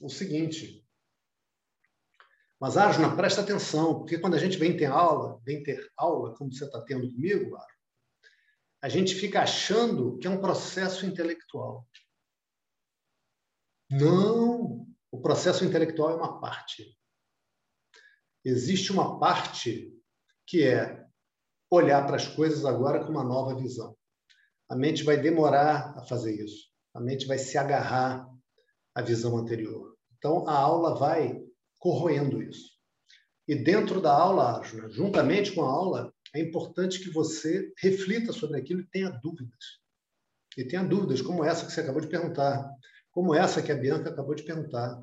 [0.00, 0.84] o seguinte.
[2.60, 6.52] Mas, Arjuna, presta atenção, porque quando a gente vem ter aula, vem ter aula, como
[6.52, 7.78] você está tendo comigo, Arjuna,
[8.82, 11.86] a gente fica achando que é um processo intelectual.
[13.90, 14.86] Não!
[15.10, 16.96] O processo intelectual é uma parte.
[18.44, 19.92] Existe uma parte
[20.46, 21.06] que é
[21.70, 23.96] olhar para as coisas agora com uma nova visão.
[24.68, 26.68] A mente vai demorar a fazer isso.
[26.94, 28.28] A mente vai se agarrar
[28.98, 29.96] à visão anterior.
[30.18, 31.40] Então, a aula vai
[31.78, 32.76] corroendo isso.
[33.46, 38.80] E dentro da aula, juntamente com a aula, é importante que você reflita sobre aquilo
[38.80, 39.78] e tenha dúvidas.
[40.56, 42.68] E tenha dúvidas como essa que você acabou de perguntar,
[43.12, 45.00] como essa que a Bianca acabou de perguntar,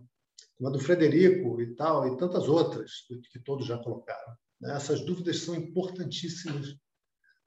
[0.58, 2.92] como a do Frederico e tal, e tantas outras
[3.32, 4.36] que todos já colocaram.
[4.60, 4.76] Né?
[4.76, 6.76] Essas dúvidas são importantíssimas,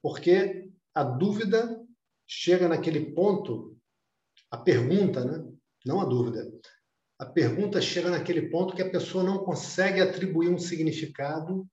[0.00, 1.78] porque a dúvida
[2.26, 3.76] chega naquele ponto,
[4.50, 5.47] a pergunta, né?
[5.88, 6.46] Não a dúvida,
[7.18, 11.66] a pergunta chega naquele ponto que a pessoa não consegue atribuir um significado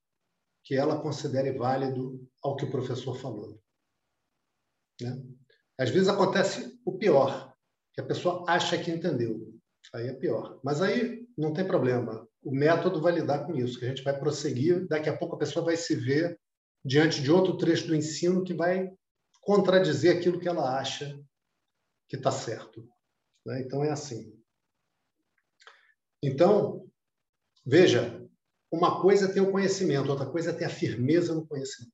[0.63, 3.61] que ela considere válido ao que o professor falou.
[5.01, 5.21] Né?
[5.77, 7.53] Às vezes acontece o pior,
[7.93, 9.53] que a pessoa acha que entendeu.
[9.93, 10.61] Aí é pior.
[10.63, 12.25] Mas aí não tem problema.
[12.41, 14.87] O método vai lidar com isso, que a gente vai prosseguir.
[14.87, 16.39] Daqui a pouco a pessoa vai se ver
[16.83, 18.89] diante de outro trecho do ensino que vai
[19.41, 21.19] contradizer aquilo que ela acha
[22.07, 22.87] que está certo.
[23.45, 23.61] Né?
[23.61, 24.33] Então é assim.
[26.21, 26.89] Então,
[27.65, 28.25] veja,
[28.71, 31.93] uma coisa é ter o conhecimento, outra coisa é ter a firmeza no conhecimento.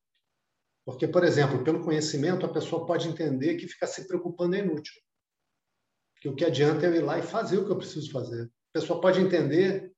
[0.85, 4.99] Porque, por exemplo, pelo conhecimento, a pessoa pode entender que ficar se preocupando é inútil.
[6.19, 8.45] Que o que adianta é eu ir lá e fazer o que eu preciso fazer.
[8.45, 9.91] A pessoa pode entender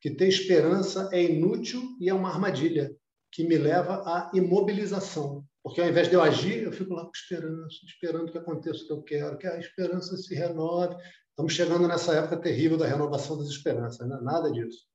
[0.00, 2.94] que ter esperança é inútil e é uma armadilha
[3.30, 5.44] que me leva à imobilização.
[5.68, 8.86] Porque ao invés de eu agir, eu fico lá com esperança, esperando que aconteça o
[8.86, 10.96] que eu quero, que a esperança se renove.
[11.28, 14.18] Estamos chegando nessa época terrível da renovação das esperanças, né?
[14.22, 14.86] nada disso.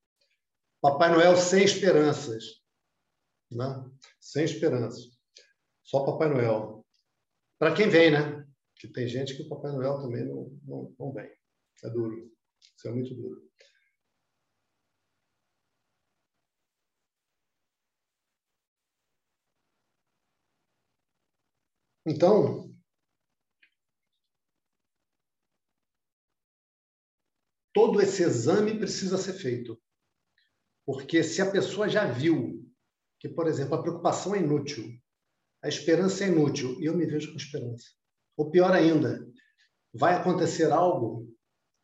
[0.82, 2.60] Papai Noel sem esperanças.
[3.52, 3.88] Né?
[4.18, 5.16] Sem esperanças.
[5.84, 6.84] Só Papai Noel.
[7.56, 8.44] Para quem vem, né?
[8.74, 11.30] Que tem gente que o Papai Noel também não, não, não vem.
[11.84, 12.32] É duro.
[12.76, 13.43] Isso é muito duro.
[22.06, 22.70] Então,
[27.72, 29.80] todo esse exame precisa ser feito.
[30.86, 32.62] Porque se a pessoa já viu
[33.18, 34.84] que, por exemplo, a preocupação é inútil,
[35.62, 37.86] a esperança é inútil, e eu me vejo com esperança.
[38.36, 39.26] Ou pior ainda,
[39.94, 41.34] vai acontecer algo,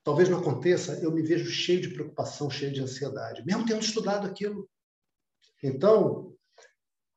[0.05, 4.27] talvez não aconteça, eu me vejo cheio de preocupação, cheio de ansiedade, mesmo tendo estudado
[4.27, 4.69] aquilo.
[5.63, 6.37] Então,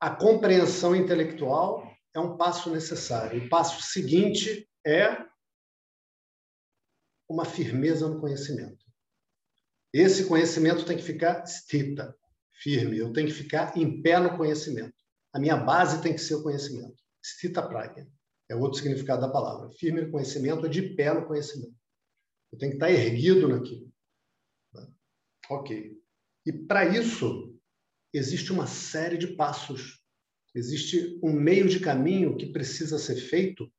[0.00, 3.44] a compreensão intelectual é um passo necessário.
[3.44, 5.26] O passo seguinte é
[7.28, 8.84] uma firmeza no conhecimento.
[9.92, 12.16] Esse conhecimento tem que ficar stita,
[12.52, 12.98] firme.
[12.98, 14.94] Eu tenho que ficar em pé no conhecimento.
[15.32, 17.02] A minha base tem que ser o conhecimento.
[17.22, 18.06] Stita pragya
[18.48, 19.70] é outro significado da palavra.
[19.72, 21.74] Firme no conhecimento é de pé no conhecimento.
[22.52, 23.92] Eu tenho que estar erguido naquilo.
[25.50, 25.92] Ok.
[26.46, 27.58] E para isso
[28.12, 30.03] existe uma série de passos
[30.54, 33.70] Existe um meio de caminho que precisa ser feito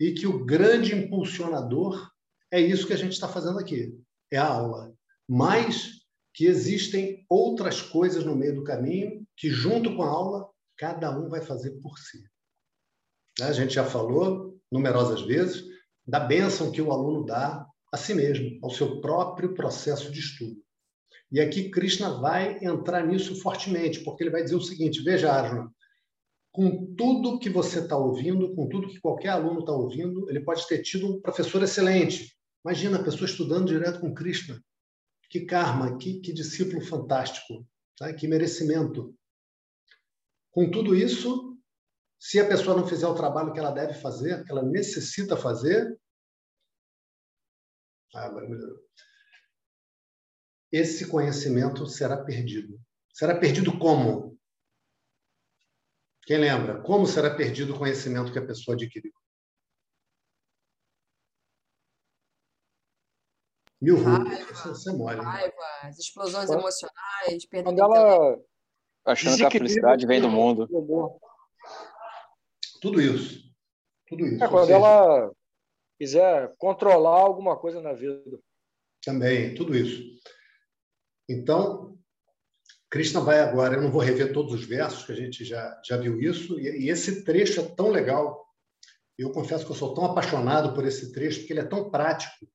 [0.00, 2.10] e que o grande impulsionador
[2.50, 3.94] é isso que a gente está fazendo aqui,
[4.30, 4.92] é a aula.
[5.28, 5.98] Mas
[6.34, 11.28] que existem outras coisas no meio do caminho que, junto com a aula, cada um
[11.28, 12.24] vai fazer por si.
[13.40, 15.64] A gente já falou numerosas vezes
[16.06, 20.56] da bênção que o aluno dá a si mesmo, ao seu próprio processo de estudo.
[21.30, 25.70] E aqui Krishna vai entrar nisso fortemente, porque ele vai dizer o seguinte: veja, Arjuna,
[26.58, 30.66] com tudo que você está ouvindo, com tudo que qualquer aluno está ouvindo, ele pode
[30.66, 32.36] ter tido um professor excelente.
[32.64, 34.60] Imagina a pessoa estudando direto com Krishna.
[35.30, 37.64] Que karma, que, que discípulo fantástico,
[37.96, 38.12] tá?
[38.12, 39.14] que merecimento.
[40.50, 41.56] Com tudo isso,
[42.18, 45.96] se a pessoa não fizer o trabalho que ela deve fazer, que ela necessita fazer,
[48.16, 48.34] ah.
[50.72, 52.80] Esse conhecimento será perdido.
[53.12, 54.27] Será perdido como?
[56.28, 56.82] Quem lembra?
[56.82, 59.14] Como será perdido o conhecimento que a pessoa adquiriu?
[63.80, 64.66] Mil ruas.
[64.66, 65.22] Você mole.
[65.22, 68.38] Raiva, as explosões emocionais, perda Quando ela...
[69.06, 70.68] Achando que a felicidade vem do mundo.
[72.82, 73.50] Tudo isso.
[74.06, 74.44] Tudo isso.
[74.44, 74.76] É, quando seja...
[74.76, 75.32] ela
[75.98, 78.38] quiser controlar alguma coisa na vida.
[79.02, 80.02] Também, tudo isso.
[81.26, 81.98] Então,
[82.90, 85.96] Krishna vai agora, eu não vou rever todos os versos, que a gente já, já
[85.96, 88.46] viu isso, e, e esse trecho é tão legal.
[89.18, 92.46] Eu confesso que eu sou tão apaixonado por esse trecho, porque ele é tão prático.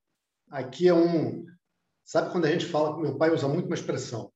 [0.50, 1.44] Aqui é um.
[2.04, 4.32] Sabe quando a gente fala, meu pai usa muito uma expressão.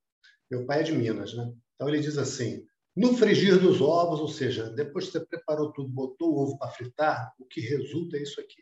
[0.49, 1.51] Meu pai é de Minas, né?
[1.75, 5.89] Então ele diz assim: no frigir dos ovos, ou seja, depois que você preparou tudo,
[5.89, 8.61] botou o ovo para fritar, o que resulta é isso aqui.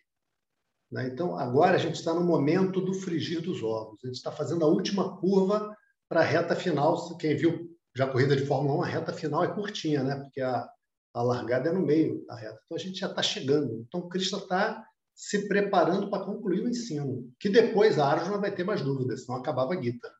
[0.92, 1.08] Né?
[1.08, 4.00] Então, agora a gente está no momento do frigir dos ovos.
[4.04, 5.76] A gente está fazendo a última curva
[6.10, 7.18] para a reta final.
[7.18, 10.16] Quem viu já a corrida de Fórmula 1, a reta final é curtinha, né?
[10.16, 10.68] Porque a,
[11.14, 12.60] a largada é no meio da reta.
[12.66, 13.86] Então a gente já está chegando.
[13.88, 14.86] Então o Cristo está
[15.16, 19.40] se preparando para concluir o ensino, que depois a Arjuna vai ter mais dúvidas, senão
[19.40, 20.14] acabava a Gita.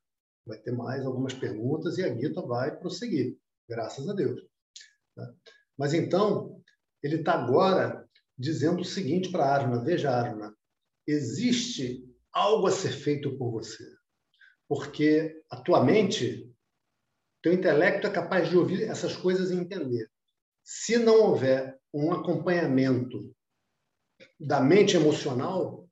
[0.44, 3.38] Vai ter mais algumas perguntas e a Gita vai prosseguir,
[3.70, 4.42] graças a Deus.
[5.16, 5.32] Né?
[5.78, 6.60] Mas então,
[7.04, 10.52] ele está agora dizendo o seguinte para Arjuna: veja, Arjuna,
[11.06, 13.97] existe algo a ser feito por você
[14.68, 16.54] porque a tua mente,
[17.42, 20.10] teu intelecto é capaz de ouvir essas coisas e entender.
[20.64, 23.34] Se não houver um acompanhamento
[24.40, 25.88] da mente emocional,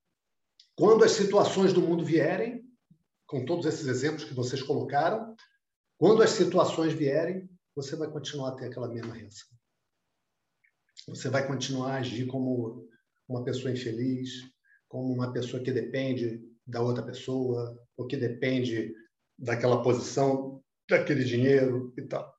[0.75, 2.65] quando as situações do mundo vierem,
[3.25, 5.35] com todos esses exemplos que vocês colocaram,
[5.97, 9.49] quando as situações vierem, você vai continuar a ter aquela mesma reação.
[11.07, 12.89] Você vai continuar a agir como
[13.27, 14.43] uma pessoa infeliz,
[14.87, 18.93] como uma pessoa que depende da outra pessoa, ou que depende
[19.37, 22.33] daquela posição, daquele dinheiro e tal.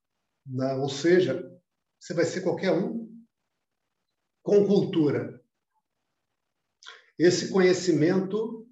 [0.46, 0.74] Né?
[0.74, 1.42] Ou seja,
[1.98, 3.06] você vai ser qualquer um
[4.42, 5.42] com cultura.
[7.18, 8.68] Esse conhecimento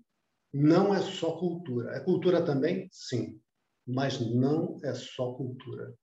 [0.52, 1.96] não é só cultura.
[1.96, 2.88] É cultura também?
[2.92, 3.40] Sim.
[3.86, 5.94] Mas não é só cultura.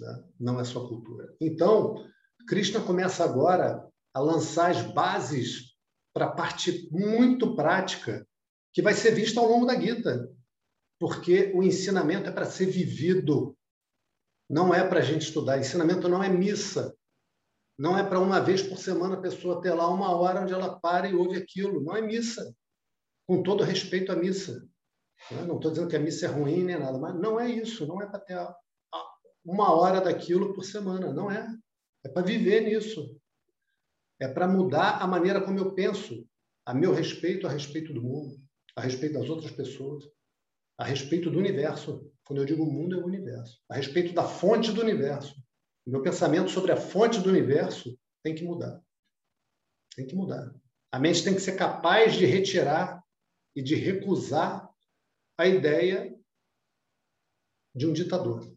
[0.00, 0.24] Né?
[0.38, 1.34] Não é só cultura.
[1.40, 2.06] Então,
[2.46, 5.67] Krishna começa agora a lançar as bases
[6.18, 8.26] para a parte muito prática
[8.74, 10.28] que vai ser vista ao longo da Gita,
[10.98, 13.56] porque o ensinamento é para ser vivido,
[14.50, 15.60] não é para a gente estudar.
[15.60, 16.92] Ensinamento não é missa,
[17.78, 20.80] não é para uma vez por semana a pessoa ter lá uma hora onde ela
[20.80, 21.84] para e ouve aquilo.
[21.84, 22.52] Não é missa,
[23.24, 24.68] com todo respeito à missa.
[25.30, 28.02] Não estou dizendo que a missa é ruim nem nada, mas não é isso, não
[28.02, 28.36] é para ter
[29.44, 31.46] uma hora daquilo por semana, não é.
[32.04, 33.16] É para viver nisso.
[34.20, 36.26] É para mudar a maneira como eu penso,
[36.66, 38.40] a meu respeito, a respeito do mundo,
[38.74, 40.04] a respeito das outras pessoas,
[40.76, 42.12] a respeito do universo.
[42.24, 43.60] Quando eu digo mundo, é o universo.
[43.68, 45.34] A respeito da fonte do universo.
[45.86, 48.82] Meu pensamento sobre a fonte do universo tem que mudar.
[49.96, 50.54] Tem que mudar.
[50.92, 53.02] A mente tem que ser capaz de retirar
[53.56, 54.68] e de recusar
[55.38, 56.14] a ideia
[57.74, 58.54] de um ditador,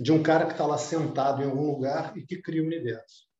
[0.00, 3.31] de um cara que está lá sentado em algum lugar e que cria o universo.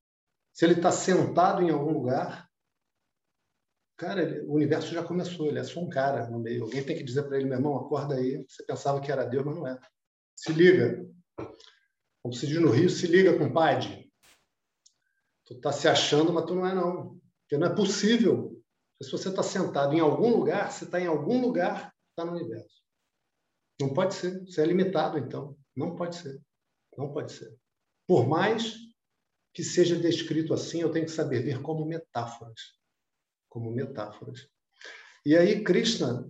[0.52, 2.48] Se ele está sentado em algum lugar,
[3.96, 6.64] cara, ele, o universo já começou, ele é só um cara no meio.
[6.64, 9.44] Alguém tem que dizer para ele, meu irmão, acorda aí, você pensava que era Deus,
[9.44, 9.78] mas não é.
[10.36, 11.06] Se liga.
[12.22, 14.10] Como se diz no Rio, se liga, compadre.
[15.46, 17.18] Tu está se achando, mas tu não é, não.
[17.42, 18.62] Porque não é possível.
[19.02, 22.82] Se você está sentado em algum lugar, você está em algum lugar, está no universo.
[23.80, 24.44] Não pode ser.
[24.46, 25.56] Você é limitado, então.
[25.76, 26.40] Não pode ser.
[26.96, 27.52] Não pode ser.
[28.06, 28.76] Por mais
[29.52, 32.60] que seja descrito assim, eu tenho que saber ver como metáforas.
[33.48, 34.48] Como metáforas.
[35.24, 36.28] E aí, Krishna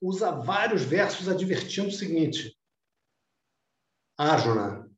[0.00, 2.58] usa vários versos advertindo o seguinte:
[4.16, 4.90] Arjuna,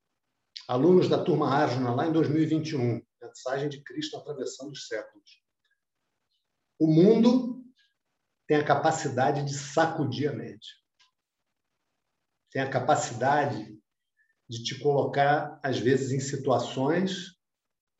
[0.68, 5.42] alunos da turma Arjuna, lá em 2021, mensagem de Krishna atravessando os séculos.
[6.78, 7.64] O mundo
[8.46, 10.68] tem a capacidade de sacudir a mente.
[12.50, 13.76] Tem a capacidade
[14.48, 17.36] de te colocar, às vezes, em situações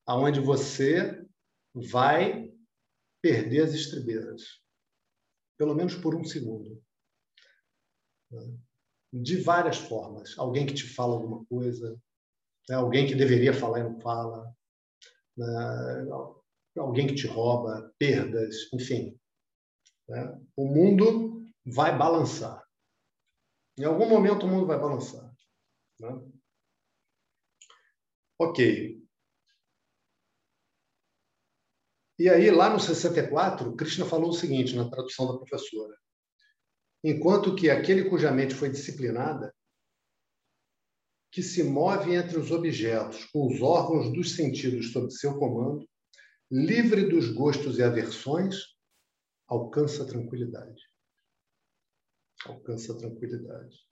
[0.07, 1.27] aonde você
[1.75, 2.53] vai
[3.21, 4.63] perder as estribeiras,
[5.59, 6.81] pelo menos por um segundo.
[9.13, 10.39] De várias formas.
[10.39, 12.01] Alguém que te fala alguma coisa,
[12.69, 12.77] né?
[12.77, 14.55] alguém que deveria falar e não fala,
[15.37, 16.07] né?
[16.79, 19.19] alguém que te rouba, perdas, enfim.
[20.09, 20.41] Né?
[20.55, 22.65] O mundo vai balançar.
[23.79, 25.35] Em algum momento o mundo vai balançar.
[25.99, 26.09] Né?
[28.39, 29.01] Ok.
[32.19, 35.97] E aí, lá no 64, Krishna falou o seguinte, na tradução da professora.
[37.05, 39.55] Enquanto que aquele cuja mente foi disciplinada,
[41.31, 45.87] que se move entre os objetos, com os órgãos dos sentidos sob seu comando,
[46.51, 48.57] livre dos gostos e aversões,
[49.47, 50.83] alcança tranquilidade.
[52.47, 53.87] Alcança tranquilidade.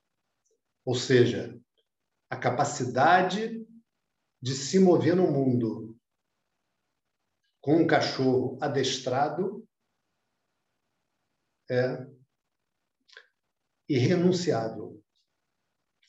[0.83, 1.59] Ou seja,
[2.29, 3.64] a capacidade
[4.45, 5.97] de se mover no mundo
[7.59, 9.67] com um cachorro adestrado
[11.67, 12.05] é
[13.89, 15.03] irrenunciável.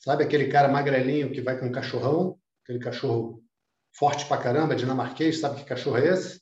[0.01, 2.39] Sabe aquele cara magrelinho que vai com um cachorrão?
[2.61, 3.43] Aquele cachorro
[3.91, 6.39] forte pra caramba, dinamarquês, sabe que cachorro é esse?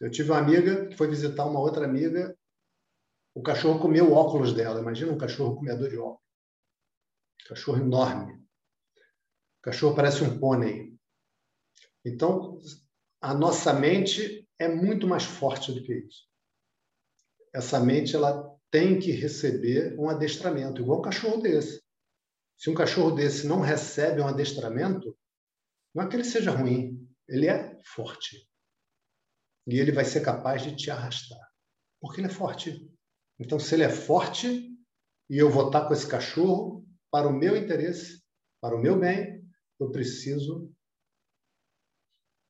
[0.00, 2.36] Eu tive uma amiga que foi visitar uma outra amiga,
[3.32, 4.80] o cachorro comeu óculos dela.
[4.80, 6.26] Imagina um cachorro comedor de óculos.
[7.46, 8.34] Cachorro enorme.
[8.34, 10.95] O cachorro parece um pônei.
[12.06, 12.60] Então,
[13.20, 16.24] a nossa mente é muito mais forte do que isso.
[17.52, 21.82] Essa mente ela tem que receber um adestramento, igual um cachorro desse.
[22.56, 25.18] Se um cachorro desse não recebe um adestramento,
[25.92, 28.48] não é que ele seja ruim, ele é forte.
[29.66, 31.50] E ele vai ser capaz de te arrastar,
[32.00, 32.88] porque ele é forte.
[33.36, 34.46] Então, se ele é forte
[35.28, 38.22] e eu vou estar com esse cachorro para o meu interesse,
[38.60, 39.44] para o meu bem,
[39.80, 40.72] eu preciso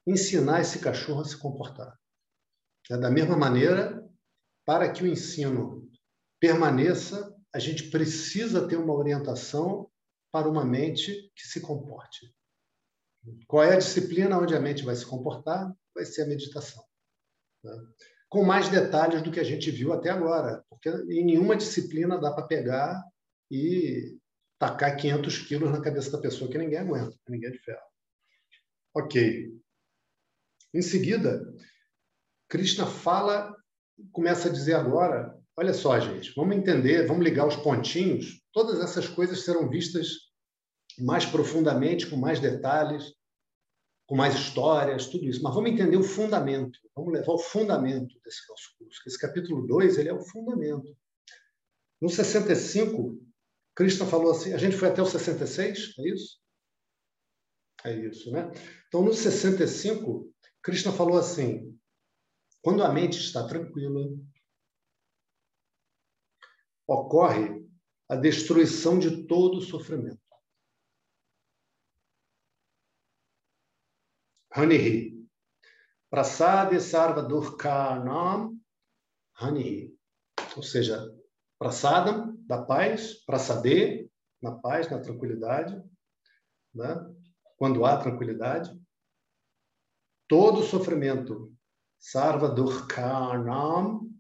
[0.07, 1.99] ensinar esse cachorro a se comportar.
[2.91, 4.07] É da mesma maneira,
[4.65, 5.91] para que o ensino
[6.39, 9.91] permaneça, a gente precisa ter uma orientação
[10.31, 12.33] para uma mente que se comporte.
[13.49, 15.75] Qual é a disciplina onde a mente vai se comportar?
[15.95, 16.85] Vai ser a meditação.
[17.65, 17.73] Né?
[18.29, 22.31] Com mais detalhes do que a gente viu até agora, porque em nenhuma disciplina dá
[22.33, 23.03] para pegar
[23.51, 24.19] e
[24.59, 27.87] tacar 500 quilos na cabeça da pessoa que ninguém aguenta, ninguém é de ferro.
[28.95, 29.57] Ok.
[30.75, 31.43] Em seguida,
[32.49, 33.55] Krishna fala,
[34.13, 39.09] começa a dizer agora, olha só, gente, vamos entender, vamos ligar os pontinhos, todas essas
[39.09, 40.09] coisas serão vistas
[40.99, 43.15] mais profundamente, com mais detalhes,
[44.07, 45.43] com mais histórias, tudo isso.
[45.43, 49.03] Mas vamos entender o fundamento, vamos levar o fundamento desse nosso curso.
[49.07, 50.97] Esse capítulo 2, ele é o fundamento.
[52.01, 53.19] No 65,
[53.75, 56.39] Krishna falou assim, a gente foi até o 66, é isso?
[57.85, 58.51] É isso, né?
[58.89, 60.33] Então, no 65,
[60.67, 61.79] Krishna falou assim,
[62.61, 64.01] quando a mente está tranquila,
[66.85, 67.65] ocorre
[68.09, 70.21] a destruição de todo o sofrimento.
[74.51, 75.25] Hanihi.
[76.11, 78.59] Prasade Sarva Durkarnam
[79.35, 79.97] Hanihi.
[80.57, 81.17] Ou seja,
[81.61, 84.11] Prasadam, da paz, Prasade,
[84.43, 85.81] na paz, na tranquilidade,
[86.75, 86.97] né?
[87.57, 88.77] quando há tranquilidade.
[90.29, 91.57] Todo sofrimento,
[91.99, 94.11] Sarva Durkarnam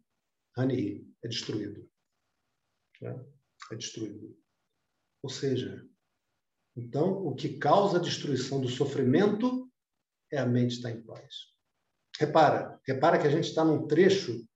[0.56, 1.88] Hanihi, é destruído.
[3.00, 3.26] Né?
[3.72, 4.36] É destruído.
[5.22, 5.86] Ou seja,
[6.76, 9.70] então, o que causa a destruição do sofrimento
[10.30, 11.34] é a mente estar em paz.
[12.18, 14.46] Repara, repara que a gente está num trecho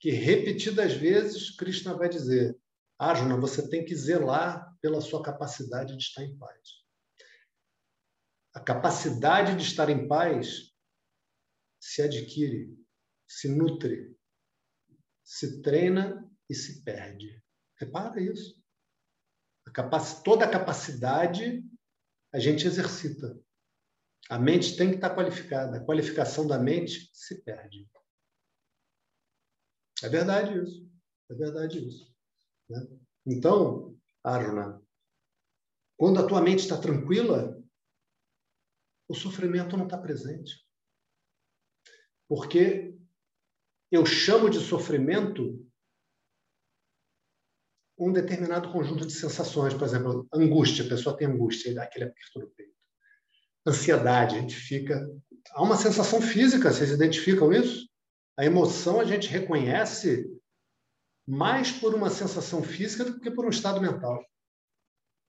[0.00, 2.58] que repetidas vezes Krishna vai dizer:
[2.98, 6.83] Arjuna, você tem que zelar pela sua capacidade de estar em paz.
[8.54, 10.72] A capacidade de estar em paz
[11.80, 12.72] se adquire,
[13.28, 14.16] se nutre,
[15.24, 17.42] se treina e se perde.
[17.78, 18.62] Repara isso.
[19.66, 20.22] A capac...
[20.22, 21.64] Toda a capacidade
[22.32, 23.38] a gente exercita.
[24.30, 25.76] A mente tem que estar qualificada.
[25.76, 27.88] A qualificação da mente se perde.
[30.02, 30.90] É verdade isso.
[31.30, 32.14] É verdade isso.
[32.68, 32.86] Né?
[33.26, 34.82] Então, Arjuna,
[35.96, 37.63] quando a tua mente está tranquila,
[39.08, 40.64] o sofrimento não está presente.
[42.28, 42.96] Porque
[43.90, 45.64] eu chamo de sofrimento
[47.98, 49.74] um determinado conjunto de sensações.
[49.74, 50.84] Por exemplo, angústia.
[50.84, 52.74] A pessoa tem angústia, e dá aquele aperto no peito
[53.66, 55.08] ansiedade, a gente fica.
[55.52, 57.88] Há uma sensação física, vocês identificam isso?
[58.36, 60.26] A emoção a gente reconhece
[61.26, 64.22] mais por uma sensação física do que por um estado mental.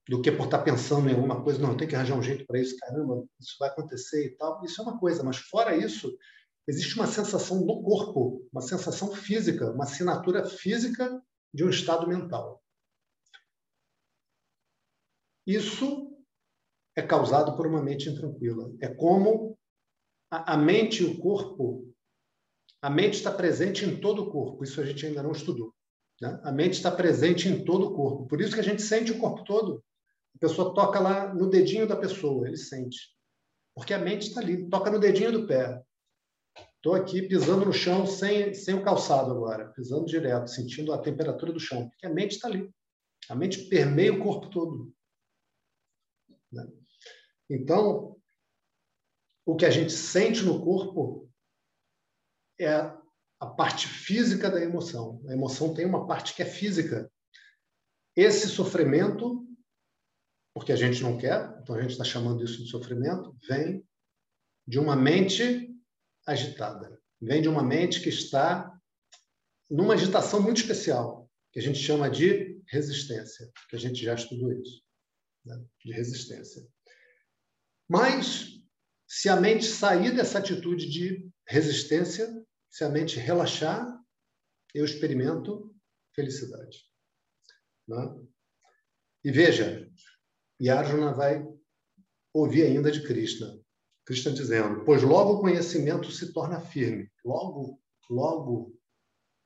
[0.08, 2.60] Do que por estar pensando em alguma coisa, não, tem que arranjar um jeito para
[2.60, 4.64] isso, caramba, isso vai acontecer e tal.
[4.64, 6.16] Isso é uma coisa, mas fora isso,
[6.68, 11.20] existe uma sensação no corpo, uma sensação física, uma assinatura física
[11.52, 12.62] de um estado mental.
[15.46, 16.16] Isso
[16.96, 18.72] é causado por uma mente intranquila.
[18.80, 19.56] É como
[20.30, 21.92] a, a mente e o corpo.
[22.82, 24.64] A mente está presente em todo o corpo.
[24.64, 25.72] Isso a gente ainda não estudou.
[26.20, 26.40] Né?
[26.42, 28.26] A mente está presente em todo o corpo.
[28.26, 29.84] Por isso que a gente sente o corpo todo.
[30.36, 33.16] A pessoa toca lá no dedinho da pessoa, ele sente.
[33.74, 35.82] Porque a mente está ali, toca no dedinho do pé.
[36.76, 41.52] Estou aqui pisando no chão sem, sem o calçado agora, pisando direto, sentindo a temperatura
[41.52, 42.72] do chão, porque a mente está ali.
[43.28, 44.94] A mente permeia o corpo todo.
[46.52, 46.66] Né?
[47.50, 48.16] Então,
[49.44, 51.28] o que a gente sente no corpo
[52.58, 52.70] é
[53.40, 55.22] a parte física da emoção.
[55.28, 57.10] A emoção tem uma parte que é física.
[58.14, 59.46] Esse sofrimento,
[60.56, 63.86] porque a gente não quer, então a gente está chamando isso de sofrimento, vem
[64.66, 65.70] de uma mente
[66.26, 66.98] agitada.
[67.20, 68.74] Vem de uma mente que está
[69.68, 74.50] numa agitação muito especial, que a gente chama de resistência, que a gente já estudou
[74.50, 74.82] isso,
[75.44, 75.62] né?
[75.84, 76.66] de resistência.
[77.86, 78.58] Mas,
[79.06, 82.34] se a mente sair dessa atitude de resistência,
[82.70, 83.86] se a mente relaxar,
[84.74, 85.76] eu experimento
[86.14, 86.78] felicidade.
[87.86, 88.26] Né?
[89.22, 89.86] E veja,
[90.60, 91.46] Yarjuna vai
[92.32, 93.58] ouvir ainda de Krishna.
[94.04, 97.10] Krishna dizendo: Pois logo o conhecimento se torna firme.
[97.24, 97.78] Logo,
[98.08, 98.72] logo.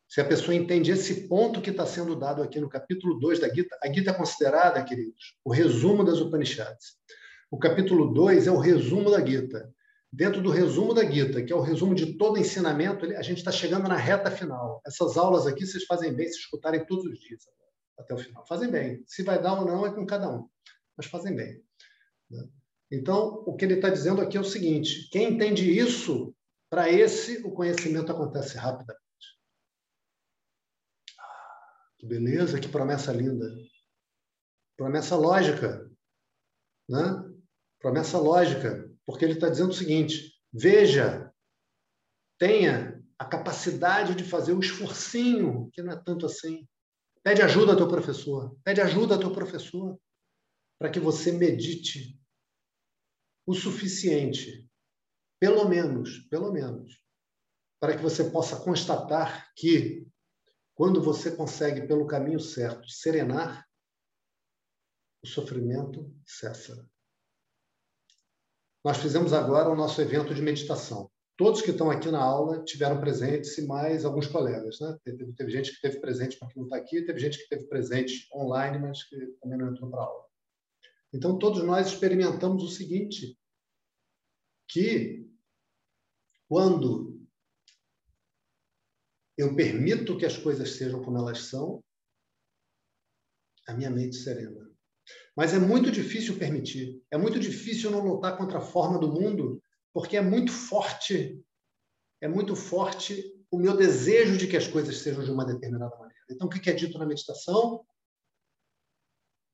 [0.09, 3.49] Se a pessoa entende esse ponto que está sendo dado aqui no capítulo 2 da
[3.49, 6.97] Gita, a Gita é considerada, queridos, o resumo das Upanishads.
[7.51, 9.73] O capítulo 2 é o resumo da Gita.
[10.13, 13.53] Dentro do resumo da Gita, que é o resumo de todo ensinamento, a gente está
[13.53, 14.83] chegando na reta final.
[14.85, 17.45] Essas aulas aqui vocês fazem bem se escutarem todos os dias
[17.97, 18.45] até o final.
[18.47, 19.05] Fazem bem.
[19.07, 20.49] Se vai dar ou não é com cada um,
[21.01, 21.65] mas fazem bem.
[22.31, 22.47] Né?
[22.93, 26.37] Então, o que ele está dizendo aqui é o seguinte: quem entende isso,
[26.69, 29.01] para esse o conhecimento acontece rapidamente.
[31.99, 33.47] Que beleza, que promessa linda.
[34.77, 35.91] Promessa lógica.
[36.89, 37.01] Né?
[37.79, 41.33] Promessa lógica, porque ele está dizendo o seguinte: veja,
[42.39, 46.67] tenha a capacidade de fazer o esforcinho, que não é tanto assim.
[47.23, 49.99] Pede ajuda ao teu professor, pede ajuda ao teu professor,
[50.81, 52.19] para que você medite
[53.47, 54.67] o suficiente
[55.39, 56.99] pelo menos, pelo menos,
[57.79, 60.07] para que você possa constatar que,
[60.75, 63.67] quando você consegue, pelo caminho certo, serenar,
[65.23, 66.89] o sofrimento cessa.
[68.83, 71.11] Nós fizemos agora o nosso evento de meditação.
[71.37, 74.81] Todos que estão aqui na aula tiveram presentes e mais alguns colegas.
[74.81, 74.99] Né?
[75.05, 77.67] Teve, teve gente que teve presente, mas que não está aqui, teve gente que teve
[77.67, 80.30] presente online, mas que também não entrou para a aula.
[81.13, 83.37] Então, todos nós experimentamos o seguinte,
[84.69, 85.29] que
[86.49, 87.21] quando
[89.37, 91.83] eu permito que as coisas sejam como elas são,
[93.67, 94.69] a minha mente serena.
[95.37, 97.03] Mas é muito difícil permitir.
[97.11, 101.43] É muito difícil não lutar contra a forma do mundo, porque é muito forte,
[102.21, 106.25] é muito forte o meu desejo de que as coisas sejam de uma determinada maneira.
[106.31, 107.85] Então, o que é dito na meditação?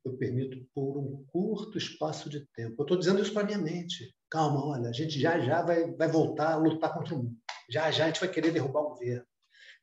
[0.06, 2.76] Eu permito por um curto espaço de tempo.
[2.78, 4.14] Eu estou dizendo isso para minha mente.
[4.30, 7.36] Calma, olha, a gente já já vai, vai voltar a lutar contra o mundo.
[7.68, 9.26] Já já a gente vai querer derrubar o governo.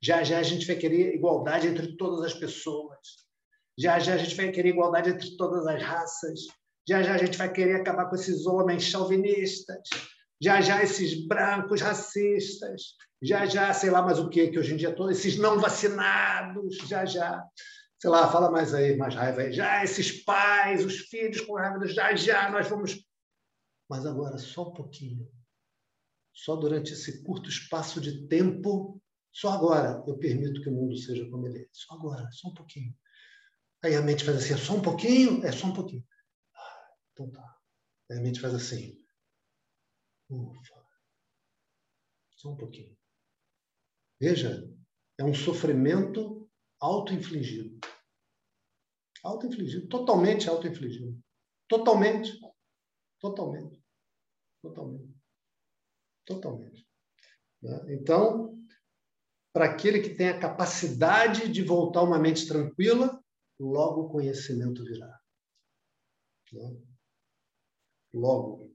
[0.02, 2.98] Já já a gente vai querer igualdade entre todas as pessoas.
[3.78, 6.40] Já já a gente vai querer igualdade entre todas as raças.
[6.88, 9.90] Já já a gente vai querer acabar com esses homens chauvinistas.
[10.42, 12.96] Já já esses brancos racistas.
[13.22, 16.78] Já já, sei lá mais o que, que hoje em dia todos esses não vacinados.
[16.88, 17.44] Já já.
[18.04, 19.54] Sei lá, fala mais aí, mais raiva aí.
[19.54, 21.88] Já esses pais, os filhos com raiva.
[21.88, 23.02] Já já nós vamos.
[23.90, 25.32] Mas agora, só um pouquinho.
[26.34, 29.02] Só durante esse curto espaço de tempo,
[29.32, 31.68] só agora eu permito que o mundo seja como ele é.
[31.72, 32.94] Só agora, só um pouquinho.
[33.82, 35.42] Aí a mente faz assim, é só um pouquinho?
[35.46, 36.06] É só um pouquinho.
[36.54, 37.58] Ah, então tá.
[38.12, 39.02] Aí a mente faz assim.
[40.30, 40.86] Ufa.
[42.36, 42.98] Só um pouquinho.
[44.20, 44.70] Veja,
[45.18, 46.52] é um sofrimento
[46.82, 47.80] auto-infligido.
[49.24, 49.88] Auto-infligido.
[49.88, 51.18] Totalmente auto-infligido.
[51.68, 52.40] Totalmente.
[53.20, 53.82] Totalmente.
[54.62, 55.16] Totalmente.
[56.26, 56.88] Totalmente.
[57.62, 57.94] Né?
[57.94, 58.60] Então,
[59.54, 63.24] para aquele que tem a capacidade de voltar uma mente tranquila,
[63.60, 65.20] logo o conhecimento virá.
[66.52, 66.82] Né?
[68.14, 68.74] Logo.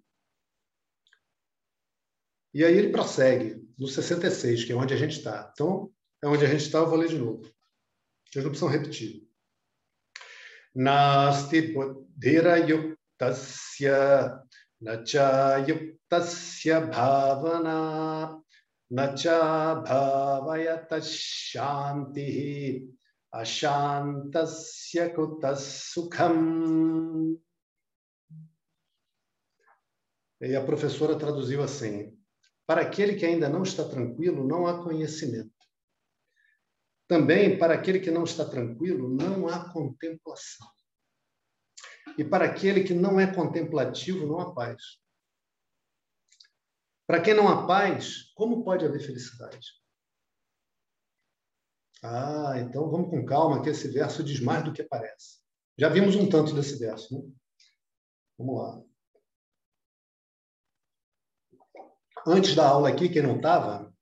[2.55, 5.51] E aí ele prossegue, no 66, que é onde a gente está.
[5.53, 5.93] Então,
[6.23, 7.43] é onde a gente está, eu vou ler de novo.
[8.25, 9.28] Vocês não precisam repetir.
[10.75, 14.43] Nasti buddhira yuktasya
[14.81, 18.41] nacha yuktasya bhavana
[18.91, 19.83] nacha
[23.31, 25.13] Ashantasya
[25.57, 27.39] sukham.
[30.41, 32.17] E a professora traduziu assim:
[32.67, 35.58] Para aquele que ainda não está tranquilo, não há conhecimento.
[37.09, 40.69] Também, para aquele que não está tranquilo, não há contemplação.
[42.19, 44.83] E para aquele que não é contemplativo, não há paz.
[47.07, 49.67] Para quem não há paz, como pode haver felicidade?
[52.03, 55.41] Ah, então vamos com calma, que esse verso diz mais do que parece.
[55.79, 57.33] Já vimos um tanto desse verso, né?
[58.37, 58.85] Vamos lá.
[62.27, 63.93] Antes da aula aqui, quem não estava,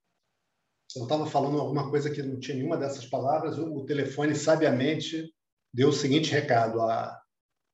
[0.99, 5.33] eu estava falando alguma coisa que não tinha nenhuma dessas palavras, o telefone sabiamente
[5.73, 7.19] deu o seguinte recado a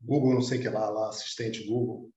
[0.01, 2.09] Google, não sei que lá, lá assistente Google,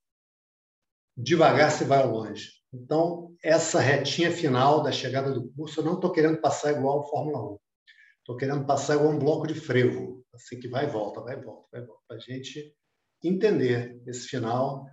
[1.16, 2.50] devagar se vai ao longe.
[2.72, 7.08] Então, essa retinha final da chegada do curso, eu não estou querendo passar igual ao
[7.08, 7.58] Fórmula 1.
[8.18, 11.40] Estou querendo passar igual um bloco de frevo, assim que vai e volta, vai e
[11.40, 12.74] volta, vai e volta, para a gente
[13.22, 14.86] entender esse final,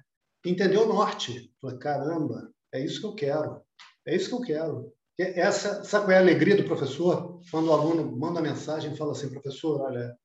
[0.45, 1.51] entender o norte.
[1.59, 3.61] Falei, caramba, é isso que eu quero,
[4.05, 4.93] é isso que eu quero.
[5.17, 7.39] Essa, sabe qual é a alegria do professor?
[7.51, 10.17] Quando o aluno manda mensagem e fala assim, professor, olha,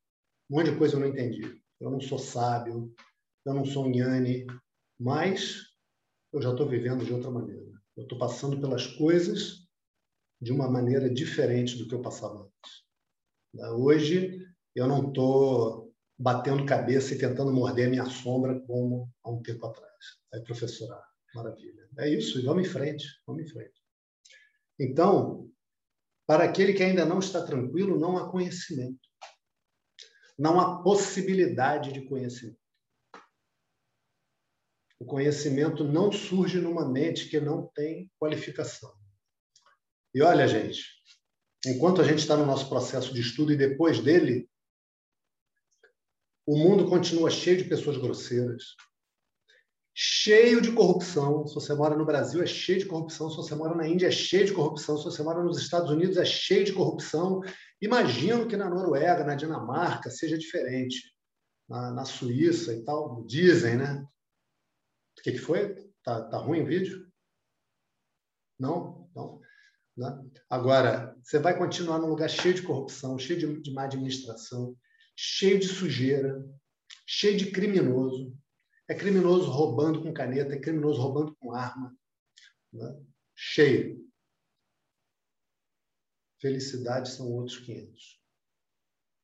[0.50, 1.60] um monte de coisa eu não entendi.
[1.78, 2.92] Eu não sou sábio,
[3.44, 4.46] eu não sou nhane,
[4.98, 5.62] mas
[6.32, 7.70] eu já estou vivendo de outra maneira.
[7.96, 9.66] Eu estou passando pelas coisas
[10.40, 13.72] de uma maneira diferente do que eu passava antes.
[13.76, 14.40] Hoje,
[14.74, 19.66] eu não estou batendo cabeça e tentando morder a minha sombra como há um tempo
[19.66, 19.92] atrás.
[20.32, 21.00] Aí, professora,
[21.34, 21.88] maravilha.
[21.98, 23.77] É isso, vamos em frente, vamos em frente.
[24.78, 25.50] Então,
[26.26, 29.00] para aquele que ainda não está tranquilo, não há conhecimento.
[30.38, 32.58] Não há possibilidade de conhecimento.
[35.00, 38.92] O conhecimento não surge numa mente que não tem qualificação.
[40.14, 40.82] E olha, gente,
[41.66, 44.48] enquanto a gente está no nosso processo de estudo e depois dele,
[46.46, 48.74] o mundo continua cheio de pessoas grosseiras,
[50.00, 51.44] cheio de corrupção.
[51.48, 53.28] Se você mora no Brasil, é cheio de corrupção.
[53.28, 54.96] Se você mora na Índia, é cheio de corrupção.
[54.96, 57.40] Se você mora nos Estados Unidos, é cheio de corrupção.
[57.82, 61.12] Imagino que na Noruega, na Dinamarca, seja diferente.
[61.68, 64.06] Na, na Suíça e tal, dizem, né?
[65.18, 65.74] O que, que foi?
[66.04, 67.04] Tá, tá ruim o vídeo?
[68.56, 69.40] Não, não.
[69.96, 70.16] Né?
[70.48, 74.76] Agora, você vai continuar num lugar cheio de corrupção, cheio de, de má administração,
[75.16, 76.40] cheio de sujeira,
[77.04, 78.32] cheio de criminoso.
[78.88, 81.96] É criminoso roubando com caneta, é criminoso roubando com arma.
[82.72, 83.04] Né?
[83.34, 84.08] Cheio.
[86.40, 88.20] Felicidade são outros 500.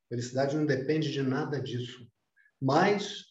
[0.09, 2.11] Felicidade não depende de nada disso.
[2.61, 3.25] Mas,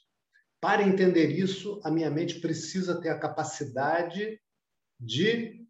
[0.60, 4.42] para entender isso, a minha mente precisa ter a capacidade
[5.00, 5.64] de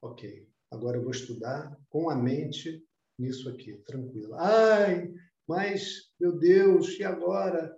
[0.00, 2.86] Ok, agora eu vou estudar com a mente
[3.18, 4.38] nisso aqui, tranquila.
[4.40, 5.12] Ai,
[5.46, 7.76] mas, meu Deus, e agora?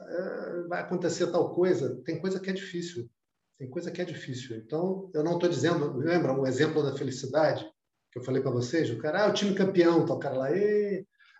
[0.00, 2.00] Ah, vai acontecer tal coisa?
[2.04, 3.08] Tem coisa que é difícil.
[3.58, 4.56] Tem coisa que é difícil.
[4.56, 7.64] Então, eu não estou dizendo, lembra o exemplo da felicidade
[8.12, 8.90] que eu falei para vocês?
[8.90, 10.48] O cara, ah, o time campeão, tá o cara lá,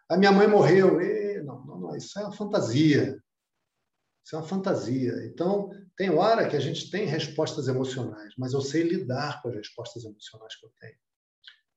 [0.09, 0.99] a minha mãe morreu.
[1.45, 3.19] Não, não, não, isso é uma fantasia.
[4.25, 5.13] Isso é uma fantasia.
[5.27, 9.55] Então, tem hora que a gente tem respostas emocionais, mas eu sei lidar com as
[9.55, 10.99] respostas emocionais que eu tenho.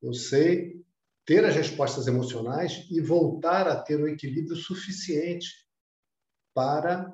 [0.01, 0.82] Eu sei
[1.25, 5.68] ter as respostas emocionais e voltar a ter o equilíbrio suficiente
[6.53, 7.11] para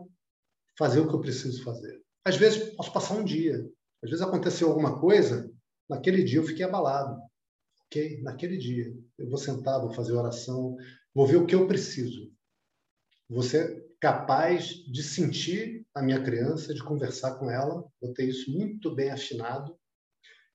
[0.78, 2.02] fazer o que eu preciso fazer.
[2.24, 3.70] Às vezes, posso passar um dia.
[4.04, 5.52] Às vezes aconteceu alguma coisa,
[5.90, 7.20] naquele dia eu fiquei abalado.
[7.86, 8.22] Ok?
[8.22, 8.94] Naquele dia.
[9.18, 10.76] Eu vou sentar, vou fazer oração,
[11.14, 12.32] vou ver o que eu preciso.
[13.30, 18.94] Você capaz de sentir a minha criança, de conversar com ela, vou ter isso muito
[18.94, 19.76] bem afinado,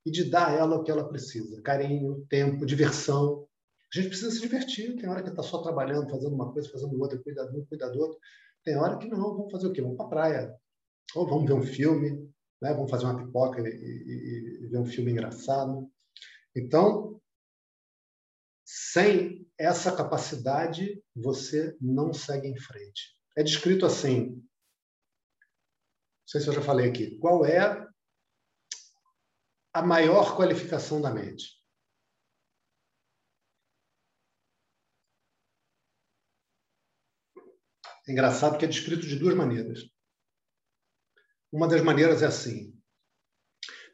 [0.04, 3.46] e de dar a ela o que ela precisa: carinho, tempo, diversão.
[3.92, 4.96] A gente precisa se divertir.
[4.96, 7.90] Tem hora que está só trabalhando, fazendo uma coisa, fazendo outra, cuida de um, cuida
[7.90, 8.18] do outro.
[8.64, 9.80] Tem hora que não, vamos fazer o quê?
[9.80, 10.56] Vamos para a praia.
[11.14, 12.10] Ou vamos ver um filme,
[12.62, 12.72] né?
[12.72, 15.90] vamos fazer uma pipoca e, e, e ver um filme engraçado.
[16.54, 17.20] Então,
[18.64, 24.36] sem essa capacidade, você não segue em frente é descrito assim.
[24.36, 24.48] Não
[26.26, 27.18] sei se eu já falei aqui.
[27.18, 27.86] Qual é
[29.72, 31.59] a maior qualificação da mente?
[38.08, 39.88] É engraçado que é descrito de duas maneiras.
[41.52, 42.76] Uma das maneiras é assim.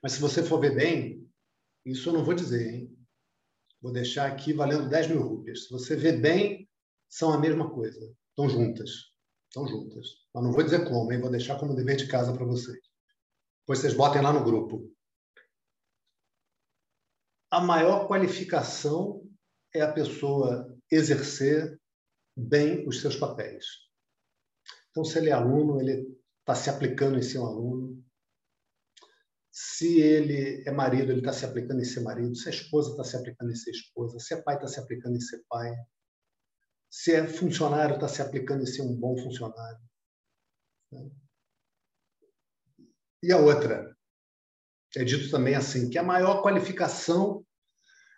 [0.03, 1.27] Mas se você for ver bem,
[1.85, 2.97] isso eu não vou dizer, hein?
[3.81, 5.65] Vou deixar aqui valendo 10 mil rupias.
[5.65, 6.69] Se você ver bem,
[7.09, 8.15] são a mesma coisa.
[8.31, 8.91] Estão juntas.
[9.49, 10.09] Estão juntas.
[10.35, 11.21] Mas não vou dizer como, hein?
[11.21, 12.79] vou deixar como dever de casa para vocês.
[13.61, 14.93] Depois vocês botem lá no grupo.
[17.51, 19.23] A maior qualificação
[19.75, 21.81] é a pessoa exercer
[22.37, 23.86] bem os seus papéis.
[24.97, 28.03] Então, se ele é aluno, ele está se aplicando em ser um aluno.
[29.53, 32.35] Se ele é marido, ele está se aplicando em ser marido.
[32.35, 34.19] Se a esposa está se aplicando em ser esposa.
[34.19, 35.75] Se é pai, está se aplicando em ser pai
[36.97, 39.79] se é funcionário, está se aplicando em ser um bom funcionário.
[40.91, 41.11] Né?
[43.23, 43.95] E a outra,
[44.97, 47.45] é dito também assim, que a maior qualificação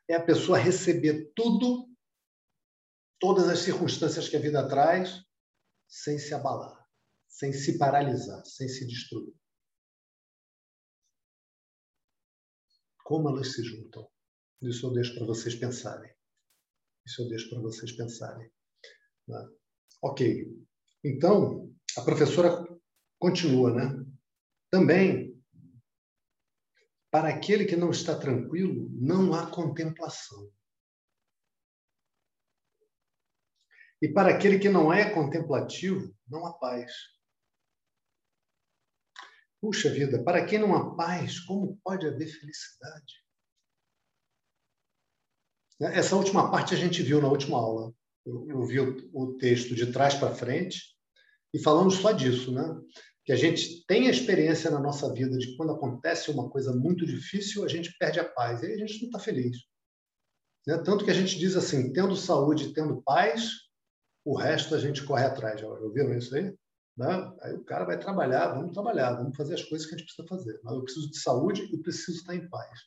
[0.09, 1.89] é a pessoa receber tudo,
[3.19, 5.25] todas as circunstâncias que a vida traz,
[5.89, 6.87] sem se abalar,
[7.27, 9.35] sem se paralisar, sem se destruir.
[13.03, 14.07] Como elas se juntam?
[14.61, 16.15] Isso eu deixo para vocês pensarem.
[17.07, 18.53] Isso eu deixo para vocês pensarem.
[19.27, 19.49] Né?
[20.03, 20.47] Ok.
[21.03, 22.67] Então, a professora
[23.19, 24.05] continua, né?
[24.71, 25.43] Também,
[27.11, 30.53] para aquele que não está tranquilo, não há contemplação.
[34.01, 36.93] E para aquele que não é contemplativo, não há paz.
[39.61, 43.25] Puxa vida, para quem não há paz, como pode haver felicidade?
[45.81, 47.93] Essa última parte a gente viu na última aula
[48.29, 50.83] eu, vi o, o texto de trás para frente
[51.53, 52.79] e falamos só disso, né?
[53.25, 56.75] Que a gente tem a experiência na nossa vida de que quando acontece uma coisa
[56.75, 59.57] muito difícil, a gente perde a paz, e a gente não está feliz.
[60.67, 60.79] Né?
[60.79, 63.51] Tanto que a gente diz assim, tendo saúde, tendo paz,
[64.29, 65.59] o resto a gente corre atrás.
[65.59, 66.55] Já ouviram isso aí?
[66.99, 67.33] Né?
[67.41, 70.29] Aí o cara vai trabalhar, vamos trabalhar, vamos fazer as coisas que a gente precisa
[70.29, 70.61] fazer.
[70.63, 72.79] Mas eu preciso de saúde e preciso estar em paz.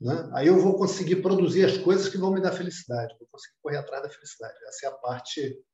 [0.00, 0.30] Né?
[0.34, 3.78] Aí eu vou conseguir produzir as coisas que vão me dar felicidade, vou conseguir correr
[3.78, 4.54] atrás da felicidade.
[4.68, 5.64] Essa é a parte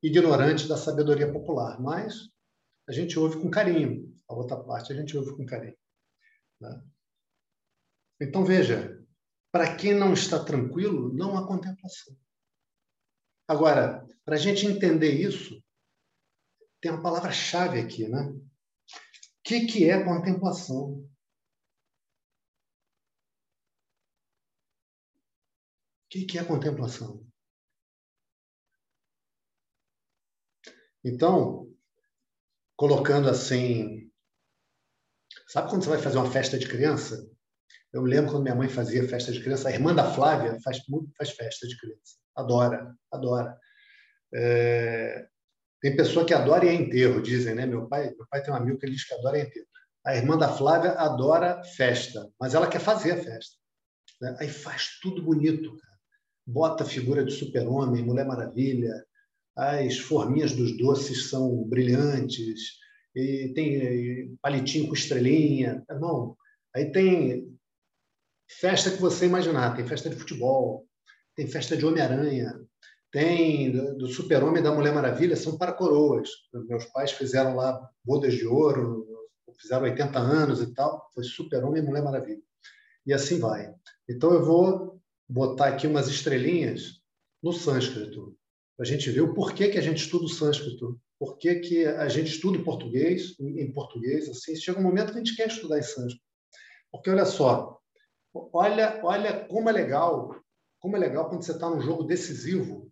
[0.00, 2.28] ignorante da sabedoria popular, mas
[2.88, 4.14] a gente ouve com carinho.
[4.28, 5.76] A outra parte a gente ouve com carinho.
[6.60, 6.82] Né?
[8.20, 9.04] Então veja,
[9.50, 12.16] para quem não está tranquilo, não há contemplação.
[13.48, 15.62] Agora, para a gente entender isso,
[16.80, 18.22] tem uma palavra-chave aqui, né?
[18.22, 18.40] O
[19.44, 21.08] que, que é contemplação?
[26.04, 27.24] O que é contemplação?
[31.04, 31.72] Então,
[32.76, 34.06] colocando assim
[35.46, 37.30] Sabe quando você vai fazer uma festa de criança?
[37.92, 39.68] Eu lembro quando minha mãe fazia festa de criança.
[39.68, 40.78] A irmã da Flávia faz,
[41.16, 42.25] faz festa de criança.
[42.36, 43.58] Adora, adora.
[44.34, 45.26] É...
[45.80, 47.66] Tem pessoa que adora e é enterro, dizem, né?
[47.66, 49.66] Meu pai, meu pai tem um amigo que ele diz que adora e é enterro.
[50.04, 53.56] A irmã da Flávia adora festa, mas ela quer fazer a festa.
[54.20, 54.36] Né?
[54.38, 55.96] Aí faz tudo bonito, cara.
[56.46, 59.04] Bota a figura de super-homem, Mulher Maravilha,
[59.56, 62.76] as forminhas dos doces são brilhantes,
[63.14, 65.82] e tem palitinho com estrelinha.
[65.98, 66.36] Não,
[66.74, 67.58] aí tem
[68.48, 70.85] festa que você imaginar, tem festa de futebol,
[71.36, 72.58] tem festa de Homem-Aranha,
[73.12, 76.28] tem do Super-Homem da Mulher Maravilha, são para coroas.
[76.52, 79.06] Meus pais fizeram lá bodas de ouro,
[79.60, 82.42] fizeram 80 anos e tal, foi Super-Homem e Mulher Maravilha.
[83.06, 83.72] E assim vai.
[84.08, 87.00] Então eu vou botar aqui umas estrelinhas
[87.42, 88.36] no sânscrito,
[88.76, 91.86] para a gente ver o porquê que a gente estuda o sânscrito, por que, que
[91.86, 95.78] a gente estuda português, em português, assim, chega um momento que a gente quer estudar
[95.78, 96.24] em sânscrito.
[96.90, 97.78] Porque olha só,
[98.52, 100.36] olha, olha como é legal,
[100.80, 102.90] como é legal quando você está num jogo decisivo,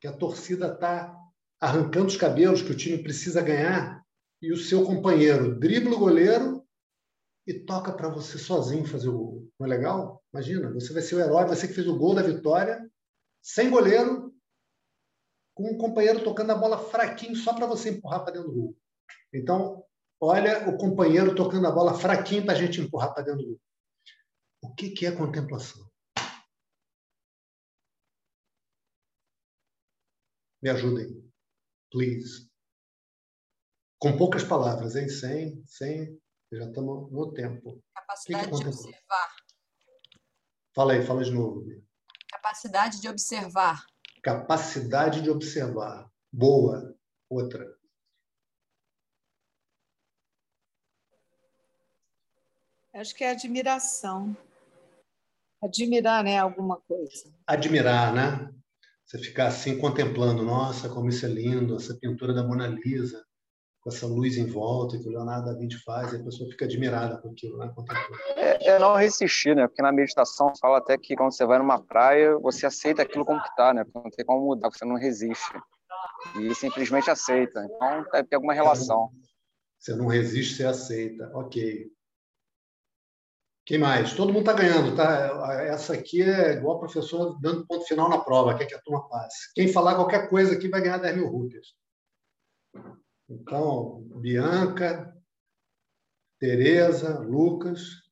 [0.00, 1.16] que a torcida está
[1.60, 4.04] arrancando os cabelos, que o time precisa ganhar,
[4.40, 6.66] e o seu companheiro dribla o goleiro
[7.46, 9.48] e toca para você sozinho fazer o gol.
[9.58, 10.22] Não é legal?
[10.32, 12.90] Imagina, você vai ser o herói, você que fez o gol da vitória,
[13.40, 14.34] sem goleiro,
[15.54, 18.76] com um companheiro tocando a bola fraquinho só para você empurrar para dentro do gol.
[19.32, 19.82] Então,
[20.20, 23.60] olha o companheiro tocando a bola fraquinho para a gente empurrar para dentro do gol.
[24.62, 25.85] O que, que é contemplação?
[30.62, 31.30] Me ajudem,
[31.90, 32.48] please.
[33.98, 35.08] Com poucas palavras, hein?
[35.08, 36.20] Sem, sem,
[36.52, 37.82] já estamos no tempo.
[37.94, 39.36] Capacidade que que de observar.
[40.74, 41.64] Fala aí, fala de novo.
[42.30, 43.86] Capacidade de observar.
[44.22, 46.10] Capacidade de observar.
[46.32, 46.94] Boa.
[47.28, 47.76] Outra.
[52.92, 54.36] Acho que é admiração.
[55.62, 57.34] Admirar, né, alguma coisa.
[57.46, 58.54] Admirar, né?
[59.06, 63.24] Você ficar assim contemplando, nossa, como isso é lindo, essa pintura da Mona Lisa,
[63.80, 66.64] com essa luz em volta que o Leonardo da Vinci faz, e a pessoa fica
[66.64, 67.72] admirada com aquilo, né?
[68.34, 69.68] É, é, não resistir, né?
[69.68, 73.40] Porque na meditação fala até que quando você vai numa praia, você aceita aquilo como
[73.40, 73.84] que tá, né?
[73.84, 75.54] Porque não tem como mudar, você não resiste.
[76.40, 77.64] E simplesmente aceita.
[77.64, 79.10] Então, deve ter alguma relação.
[79.78, 81.30] Você não resiste, você aceita.
[81.32, 81.92] Ok.
[83.66, 84.14] Quem mais?
[84.14, 85.52] Todo mundo está ganhando, tá?
[85.64, 89.08] Essa aqui é igual a professora dando ponto final na prova, quer que a turma
[89.08, 89.52] passe.
[89.54, 91.74] Quem falar qualquer coisa aqui vai ganhar 10 mil rupias.
[93.28, 95.12] Então, Bianca,
[96.38, 98.04] Tereza, Lucas.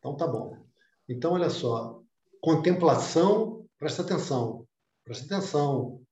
[0.00, 0.66] Então, tá bom.
[1.08, 2.02] Então, olha só.
[2.40, 4.66] Contemplação, presta atenção.
[5.04, 6.02] Presta atenção.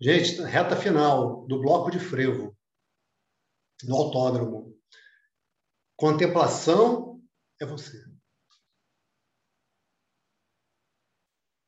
[0.00, 2.56] Gente, reta final do bloco de frevo,
[3.84, 4.71] no autódromo.
[6.02, 7.22] Contemplação
[7.60, 8.04] é você.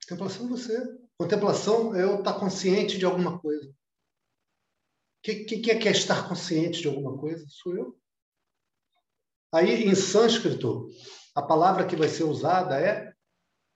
[0.08, 0.98] Contemplação é você.
[1.16, 3.70] Contemplação é eu estar consciente de alguma coisa.
[3.70, 3.74] O
[5.22, 7.46] que, que, é, que é estar consciente de alguma coisa?
[7.48, 7.96] Sou eu.
[9.52, 10.88] Aí, em sânscrito,
[11.32, 13.14] a palavra que vai ser usada é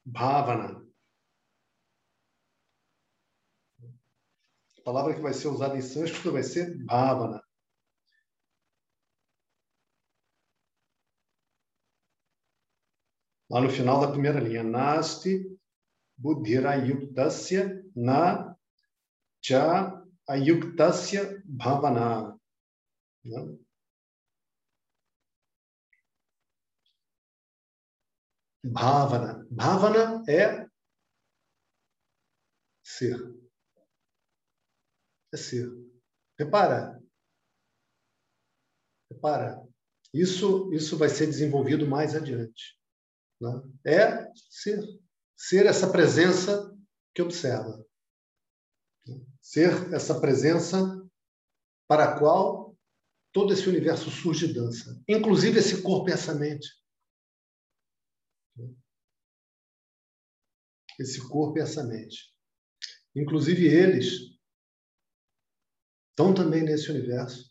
[0.04, 0.84] bhavana.
[4.76, 7.47] A palavra que vai ser usada em sânscrito vai ser bhavana.
[13.50, 14.62] lá no final da primeira linha.
[14.62, 15.58] Nasti
[16.16, 18.56] buddhirayuktasya na
[19.40, 22.38] cha ayuktasya bhavana.
[23.24, 23.58] Né?
[28.64, 29.46] Bhavana.
[29.50, 30.68] Bhavana é
[32.82, 33.18] ser.
[35.32, 35.70] É ser.
[36.38, 37.00] Repara.
[39.10, 39.62] Repara.
[40.12, 42.77] Isso, isso vai ser desenvolvido mais adiante.
[43.40, 43.50] Né?
[43.84, 44.80] É ser
[45.38, 46.76] ser essa presença
[47.14, 47.86] que observa.
[49.40, 50.78] Ser essa presença
[51.86, 52.76] para a qual
[53.32, 56.66] todo esse universo surge e dança, inclusive esse corpo e essa mente.
[60.98, 62.34] Esse corpo e essa mente.
[63.14, 64.36] Inclusive eles
[66.10, 67.48] estão também nesse universo.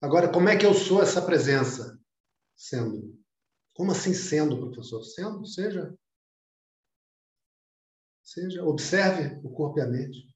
[0.00, 2.00] Agora, como é que eu sou essa presença?
[2.56, 3.17] Sendo.
[3.78, 5.04] Como assim sendo, professor?
[5.04, 5.96] Sendo, seja
[8.24, 10.28] Seja, observe o corpo e a mente.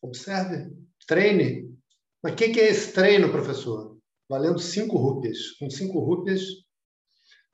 [0.00, 0.72] Observe,
[1.04, 1.76] treine.
[2.22, 3.98] Mas o que, que é esse treino, professor?
[4.28, 5.52] Valendo cinco rúpias.
[5.58, 6.42] Com cinco rúpias,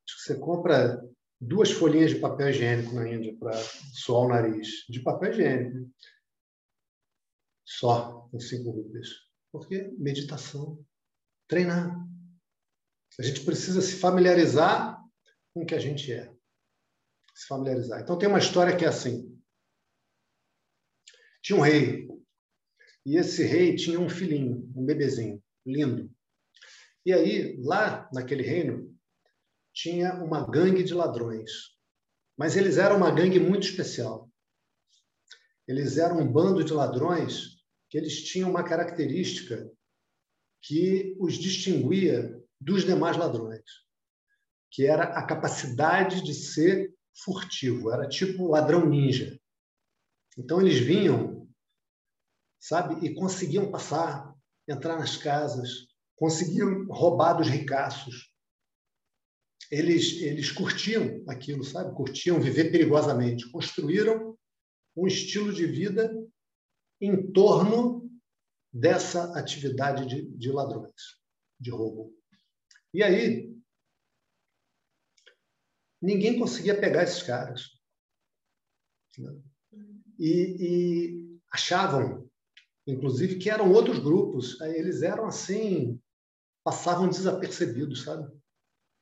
[0.07, 1.03] você compra
[1.40, 3.55] duas folhinhas de papel higiênico na Índia para
[3.94, 4.84] suar o nariz.
[4.86, 5.90] De papel higiênico.
[7.64, 9.09] Só com cinco rúpias.
[9.51, 10.84] Porque meditação.
[11.49, 11.97] Treinar.
[13.18, 14.95] A gente precisa se familiarizar
[15.57, 16.31] com o que a gente é.
[17.35, 18.03] Se familiarizar.
[18.03, 19.35] Então, tem uma história que é assim.
[21.43, 22.07] Tinha um rei.
[23.07, 26.15] E esse rei tinha um filhinho, um bebezinho, lindo.
[27.07, 28.95] E aí, lá naquele reino,
[29.73, 31.51] tinha uma gangue de ladrões.
[32.37, 34.31] Mas eles eram uma gangue muito especial.
[35.67, 39.73] Eles eram um bando de ladrões que eles tinham uma característica
[40.61, 43.86] que os distinguia dos demais ladrões,
[44.71, 46.95] que era a capacidade de ser
[47.25, 49.39] furtivo, era tipo ladrão ninja.
[50.37, 51.49] Então eles vinham,
[52.61, 54.35] sabe, e conseguiam passar,
[54.69, 55.87] entrar nas casas,
[56.17, 58.31] conseguiam roubar dos ricaços.
[59.71, 61.95] Eles eles curtiam aquilo, sabe?
[61.95, 64.37] Curtiam viver perigosamente, construíram
[64.97, 66.12] um estilo de vida
[67.01, 68.11] em torno
[68.73, 71.21] dessa atividade de, de ladrões,
[71.59, 72.14] de roubo.
[72.93, 73.56] E aí,
[76.01, 77.62] ninguém conseguia pegar esses caras.
[80.18, 82.28] E, e achavam,
[82.86, 84.61] inclusive, que eram outros grupos.
[84.61, 86.01] Eles eram assim,
[86.64, 88.30] passavam desapercebidos, sabe?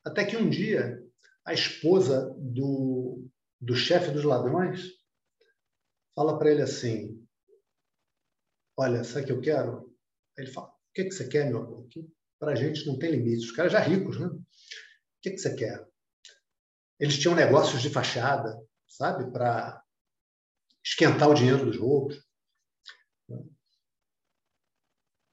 [0.04, 1.02] Até que um dia,
[1.44, 3.26] a esposa do,
[3.60, 4.90] do chefe dos ladrões
[6.14, 7.26] fala para ele assim:
[8.76, 9.94] Olha, sabe o que eu quero?
[10.36, 11.88] Ele fala: O que, que você quer, meu amor?
[12.38, 13.46] Para a gente não tem limite.
[13.46, 14.26] Os caras já ricos, né?
[14.26, 14.44] O
[15.22, 15.86] que, que você quer?
[16.98, 19.30] Eles tinham negócios de fachada, sabe?
[19.30, 19.82] Para
[20.84, 22.22] esquentar o dinheiro dos roubos.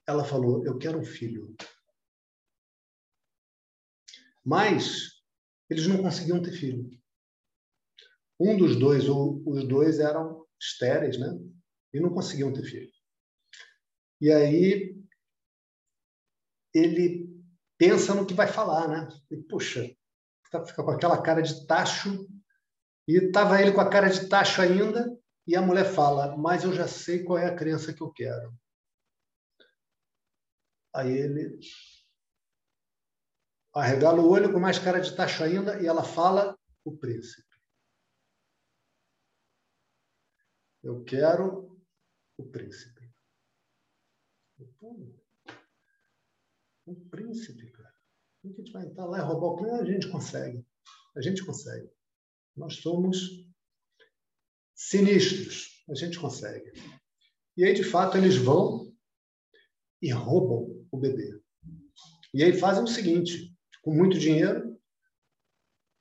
[0.07, 1.55] Ela falou: Eu quero um filho.
[4.43, 5.21] Mas
[5.69, 6.89] eles não conseguiam ter filho.
[8.39, 11.27] Um dos dois, ou os dois eram estéreis, né?
[11.93, 12.91] E não conseguiam ter filho.
[14.19, 14.99] E aí
[16.73, 17.29] ele
[17.77, 19.07] pensa no que vai falar, né?
[19.29, 20.00] E, puxa, tá,
[20.65, 22.27] fica com aquela cara de tacho.
[23.07, 26.73] E estava ele com a cara de tacho ainda, e a mulher fala: Mas eu
[26.73, 28.53] já sei qual é a crença que eu quero.
[30.93, 31.59] Aí ele
[33.73, 37.49] arregala o olho com mais cara de tacho ainda, e ela fala: O príncipe.
[40.83, 41.79] Eu quero
[42.37, 43.13] o príncipe.
[46.85, 47.70] O príncipe.
[48.43, 49.81] A gente vai entrar lá e roubar o príncipe?
[49.81, 50.65] A gente consegue.
[51.15, 51.89] A gente consegue.
[52.55, 53.45] Nós somos
[54.75, 55.83] sinistros.
[55.89, 56.71] A gente consegue.
[57.55, 58.91] E aí, de fato, eles vão
[60.01, 61.39] e roubam o bebê.
[62.33, 64.79] E aí fazem o seguinte: com muito dinheiro,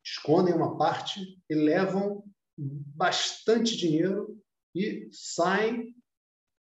[0.05, 2.25] escondem uma parte e levam
[2.57, 4.41] bastante dinheiro
[4.75, 5.95] e saem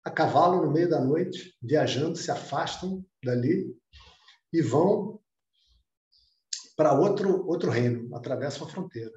[0.04, 3.76] a cavalo no meio da noite, viajando, se afastam dali
[4.52, 5.19] e vão
[6.80, 9.12] para outro outro reino, atravessam a fronteira.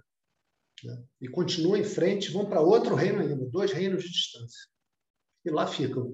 [0.83, 1.01] Né?
[1.21, 4.67] E continuam em frente, vão para outro reino ainda, dois reinos de distância.
[5.45, 6.13] E lá ficam.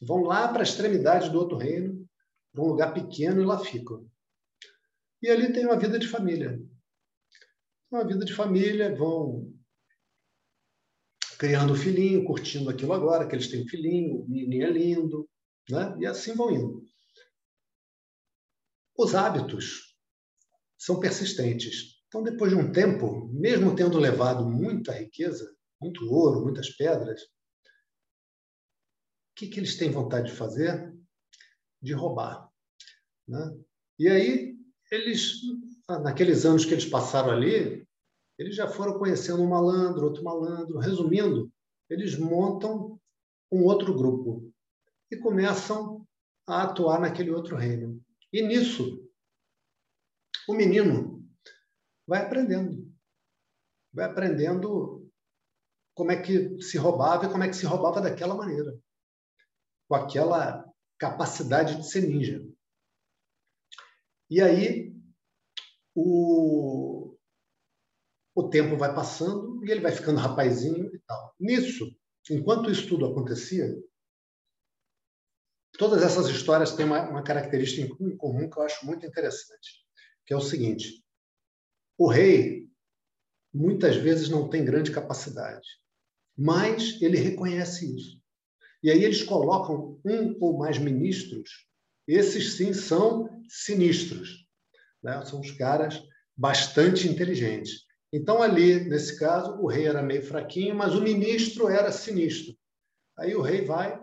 [0.00, 2.08] Vão lá para a extremidade do outro reino,
[2.50, 4.08] para um lugar pequeno e lá ficam.
[5.20, 6.58] E ali tem uma vida de família.
[7.90, 9.52] Uma vida de família, vão
[11.38, 15.28] criando filhinho, curtindo aquilo agora, que eles têm filhinho, menininho é lindo,
[15.68, 15.94] né?
[16.00, 16.82] e assim vão indo.
[18.96, 19.89] Os hábitos
[20.80, 22.00] são persistentes.
[22.08, 27.26] Então, depois de um tempo, mesmo tendo levado muita riqueza, muito ouro, muitas pedras, o
[29.36, 30.92] que, que eles têm vontade de fazer?
[31.80, 32.50] De roubar.
[33.28, 33.58] Né?
[33.98, 34.56] E aí,
[34.90, 35.34] eles,
[36.02, 37.86] naqueles anos que eles passaram ali,
[38.38, 40.78] eles já foram conhecendo um malandro, outro malandro.
[40.78, 41.52] Resumindo,
[41.90, 42.98] eles montam
[43.52, 44.50] um outro grupo
[45.10, 46.06] e começam
[46.46, 48.02] a atuar naquele outro reino.
[48.32, 49.09] E nisso,
[50.48, 51.24] o menino
[52.06, 52.90] vai aprendendo.
[53.92, 55.10] Vai aprendendo
[55.94, 58.78] como é que se roubava e como é que se roubava daquela maneira.
[59.88, 60.64] Com aquela
[60.98, 62.44] capacidade de ser ninja.
[64.28, 64.94] E aí,
[65.94, 67.16] o,
[68.34, 71.34] o tempo vai passando e ele vai ficando rapazinho e tal.
[71.38, 71.90] Nisso,
[72.30, 73.66] enquanto isso tudo acontecia,
[75.78, 79.84] todas essas histórias têm uma, uma característica em comum que eu acho muito interessante,
[80.30, 81.04] que é o seguinte:
[81.98, 82.68] o rei
[83.52, 85.66] muitas vezes não tem grande capacidade,
[86.38, 88.22] mas ele reconhece isso.
[88.80, 91.66] E aí eles colocam um ou mais ministros,
[92.06, 94.46] esses sim são sinistros,
[95.02, 95.20] né?
[95.24, 96.00] são os caras
[96.36, 97.84] bastante inteligentes.
[98.12, 102.56] Então, ali, nesse caso, o rei era meio fraquinho, mas o ministro era sinistro.
[103.18, 104.00] Aí o rei vai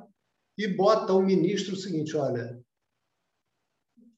[0.57, 2.61] e bota o ministro o seguinte: olha,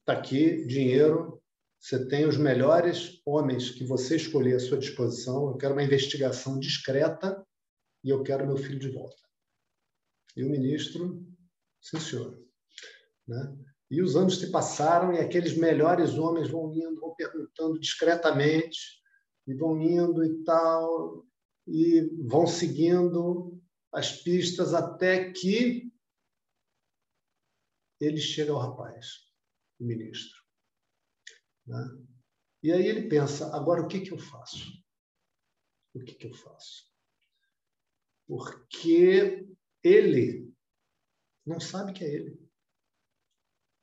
[0.00, 1.39] Está aqui, dinheiro.
[1.80, 5.48] Você tem os melhores homens que você escolher à sua disposição.
[5.48, 7.42] Eu quero uma investigação discreta
[8.04, 9.16] e eu quero meu filho de volta.
[10.36, 11.26] E o ministro,
[11.80, 12.38] sim, senhor.
[13.26, 13.56] Né?
[13.90, 19.00] E os anos se passaram e aqueles melhores homens vão indo, vão perguntando discretamente,
[19.46, 21.26] e vão indo e tal,
[21.66, 23.60] e vão seguindo
[23.92, 25.90] as pistas até que
[28.00, 29.06] ele chega ao rapaz,
[29.80, 30.39] o ministro.
[31.70, 31.78] Né?
[32.64, 34.66] E aí ele pensa: agora o que, que eu faço?
[35.94, 36.90] O que, que eu faço?
[38.26, 39.48] Porque
[39.82, 40.52] ele
[41.46, 42.50] não sabe que é ele.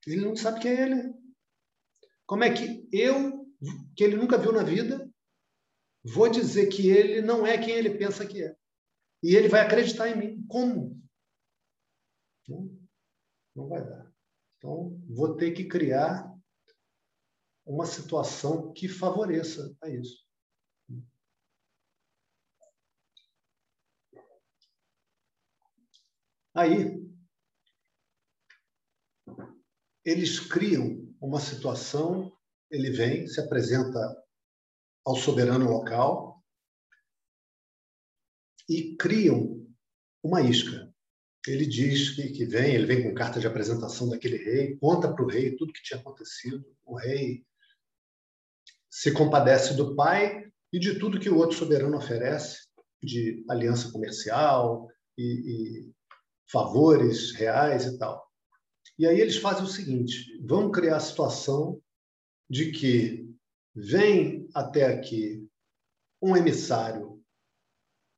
[0.06, 1.14] Ele não sabe que é ele.
[2.26, 3.46] Como é que eu,
[3.96, 5.10] que ele nunca viu na vida,
[6.04, 8.56] vou dizer que ele não é quem ele pensa que é?
[9.24, 10.46] E ele vai acreditar em mim.
[10.48, 11.02] Como?
[12.48, 12.70] Não,
[13.56, 14.14] não vai dar.
[14.58, 16.37] Então, vou ter que criar
[17.68, 20.26] uma situação que favoreça a isso.
[26.56, 27.06] Aí,
[30.04, 32.32] eles criam uma situação,
[32.72, 34.00] ele vem, se apresenta
[35.06, 36.44] ao soberano local
[38.68, 39.68] e criam
[40.24, 40.92] uma isca.
[41.46, 45.24] Ele diz que, que vem, ele vem com carta de apresentação daquele rei, conta para
[45.24, 46.66] o rei tudo que tinha acontecido.
[46.84, 47.46] O rei
[48.90, 52.68] se compadece do pai e de tudo que o outro soberano oferece,
[53.02, 55.94] de aliança comercial e, e
[56.52, 58.26] favores reais e tal.
[58.98, 61.82] E aí eles fazem o seguinte: vão criar a situação
[62.50, 63.30] de que
[63.76, 65.48] vem até aqui
[66.22, 67.24] um emissário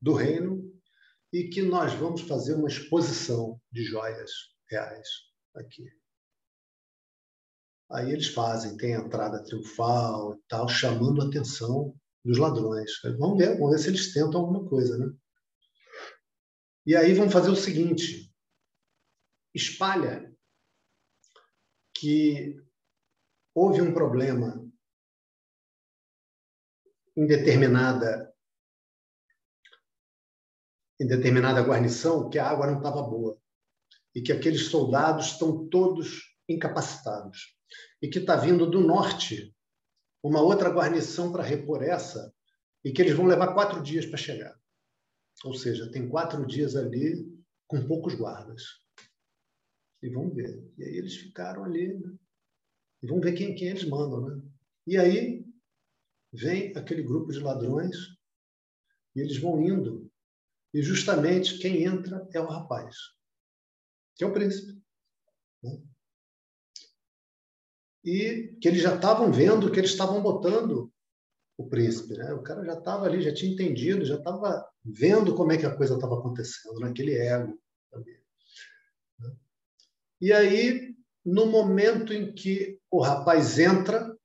[0.00, 0.72] do reino
[1.32, 4.30] e que nós vamos fazer uma exposição de joias
[4.68, 5.08] reais
[5.54, 5.99] aqui.
[7.90, 12.92] Aí eles fazem, tem entrada triunfal e tal, chamando a atenção dos ladrões.
[13.18, 15.12] Vamos ver, vamos ver se eles tentam alguma coisa, né?
[16.86, 18.32] E aí vão fazer o seguinte:
[19.52, 20.32] espalha
[21.92, 22.56] que
[23.54, 24.64] houve um problema
[27.16, 28.32] em determinada
[31.00, 33.40] em determinada guarnição que a água não estava boa
[34.14, 37.56] e que aqueles soldados estão todos incapacitados
[38.02, 39.54] e que está vindo do norte
[40.22, 42.34] uma outra guarnição para repor essa
[42.84, 44.58] e que eles vão levar quatro dias para chegar.
[45.44, 47.26] Ou seja, tem quatro dias ali
[47.66, 48.62] com poucos guardas.
[50.02, 50.62] E vamos ver.
[50.76, 52.14] E aí eles ficaram ali, né?
[53.02, 54.42] E vamos ver quem, quem eles mandam, né?
[54.86, 55.46] E aí
[56.32, 57.96] vem aquele grupo de ladrões
[59.14, 60.10] e eles vão indo.
[60.72, 62.96] E justamente quem entra é o rapaz,
[64.14, 64.80] que é o príncipe.
[65.62, 65.82] Né?
[68.04, 70.90] E que eles já estavam vendo que eles estavam botando
[71.56, 72.16] o príncipe.
[72.16, 72.32] Né?
[72.32, 75.76] O cara já estava ali, já tinha entendido, já estava vendo como é que a
[75.76, 77.58] coisa estava acontecendo, naquele ego
[77.90, 78.18] também.
[80.20, 80.94] E aí,
[81.24, 84.16] no momento em que o rapaz entra,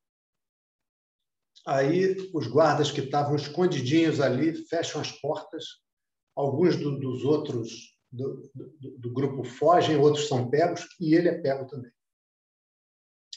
[1.65, 5.65] aí os guardas que estavam escondidinhos ali fecham as portas,
[6.35, 11.41] alguns do, dos outros do, do, do, grupo fogem, outros são pegos, e ele é
[11.41, 11.91] pego também.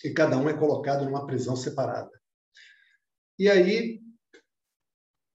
[0.04, 2.10] E cada um é colocado numa prisão separada.
[3.38, 4.00] E aí,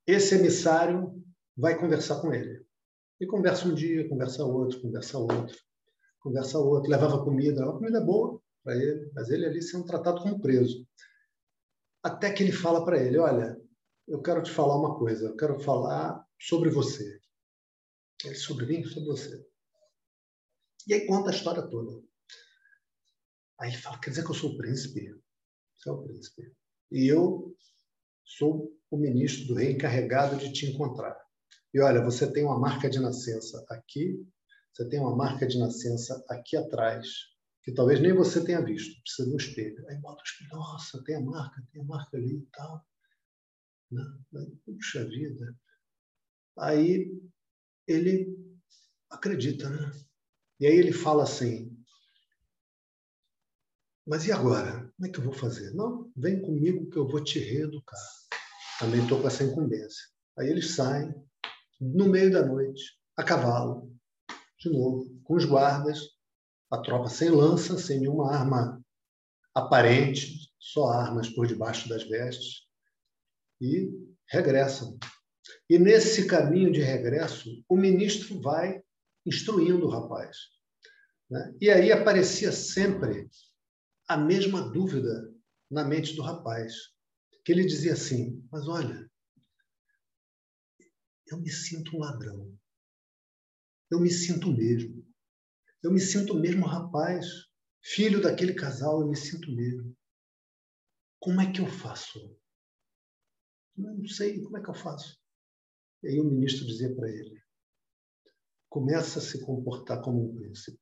[0.07, 1.23] esse emissário
[1.56, 2.65] vai conversar com ele.
[3.19, 5.57] E conversa um dia, conversa outro, conversa outro
[6.23, 10.41] conversa outro, levava comida, levava comida boa para ele, mas ele ali sendo tratado como
[10.41, 10.88] preso.
[12.02, 13.61] Até que ele fala para ele: Olha,
[14.07, 17.19] eu quero te falar uma coisa, eu quero falar sobre você.
[18.23, 18.84] Ele, sobre mim?
[18.85, 19.45] Sobre você.
[20.88, 22.02] E aí conta a história toda.
[23.59, 25.15] Aí ele fala: Quer dizer que eu sou o príncipe?
[25.75, 26.53] Você é o príncipe.
[26.91, 27.55] E eu
[28.25, 31.17] sou o ministro do rei encarregado de te encontrar.
[31.73, 34.25] E olha, você tem uma marca de nascença aqui
[34.73, 37.07] você tem uma marca de nascença aqui atrás,
[37.61, 39.88] que talvez nem você tenha visto, precisa de um espelho.
[39.88, 42.84] Aí bota o espelho, nossa, tem a marca, tem a marca ali e tal.
[43.91, 44.03] Né?
[44.65, 45.55] Puxa vida.
[46.57, 47.11] Aí
[47.88, 48.35] ele
[49.11, 49.91] acredita, né?
[50.59, 51.72] E aí ele fala assim:
[54.05, 54.91] Mas e agora?
[54.95, 55.71] Como é que eu vou fazer?
[55.71, 57.99] Não, vem comigo que eu vou te reeducar.
[58.80, 60.03] Também estou com essa incumbência.
[60.38, 61.13] Aí eles saem,
[61.80, 62.84] no meio da noite,
[63.15, 63.89] a cavalo,
[64.59, 65.99] de novo, com os guardas,
[66.69, 68.84] a tropa sem lança, sem nenhuma arma
[69.55, 72.63] aparente, só armas por debaixo das vestes,
[73.61, 73.89] e
[74.27, 74.97] regressam.
[75.69, 78.81] E nesse caminho de regresso, o ministro vai
[79.25, 80.38] instruindo o rapaz.
[81.30, 81.53] Né?
[81.61, 83.30] E aí aparecia sempre
[84.07, 85.34] a mesma dúvida
[85.69, 86.73] na mente do rapaz,
[87.43, 89.09] que ele dizia assim: Mas olha,
[91.27, 92.57] eu me sinto um ladrão.
[93.89, 95.05] Eu me sinto mesmo.
[95.81, 97.25] Eu me sinto mesmo rapaz,
[97.81, 99.95] filho daquele casal, eu me sinto mesmo.
[101.19, 102.19] Como é que eu faço?
[103.77, 105.19] Eu não sei como é que eu faço.
[106.03, 107.41] E aí o ministro dizia para ele:
[108.69, 110.80] começa a se comportar como um príncipe.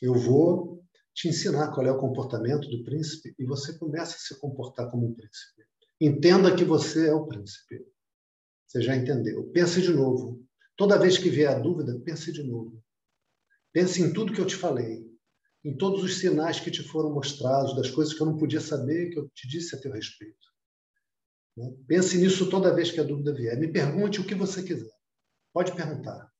[0.00, 0.77] Eu vou
[1.18, 5.08] te ensinar qual é o comportamento do príncipe e você começa a se comportar como
[5.08, 5.64] um príncipe.
[6.00, 7.84] Entenda que você é o príncipe.
[8.64, 9.50] Você já entendeu.
[9.50, 10.46] Pense de novo.
[10.76, 12.80] Toda vez que vier a dúvida, pense de novo.
[13.72, 15.04] Pense em tudo que eu te falei,
[15.64, 19.10] em todos os sinais que te foram mostrados, das coisas que eu não podia saber,
[19.10, 20.46] que eu te disse a teu respeito.
[21.88, 23.58] Pense nisso toda vez que a dúvida vier.
[23.58, 24.94] Me pergunte o que você quiser.
[25.52, 26.32] Pode perguntar.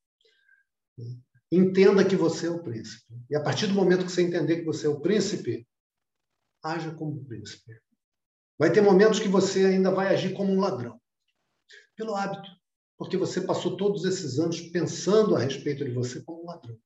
[1.50, 3.14] Entenda que você é o príncipe.
[3.30, 5.66] E a partir do momento que você entender que você é o príncipe,
[6.62, 7.80] haja como príncipe.
[8.58, 11.00] Vai ter momentos que você ainda vai agir como um ladrão.
[11.96, 12.48] Pelo hábito.
[12.98, 16.76] Porque você passou todos esses anos pensando a respeito de você como um ladrão.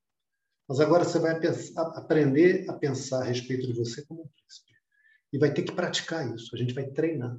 [0.69, 4.71] Mas agora você vai pensar, aprender a pensar a respeito de você como um príncipe.
[5.33, 6.55] E vai ter que praticar isso.
[6.55, 7.37] A gente vai treinar.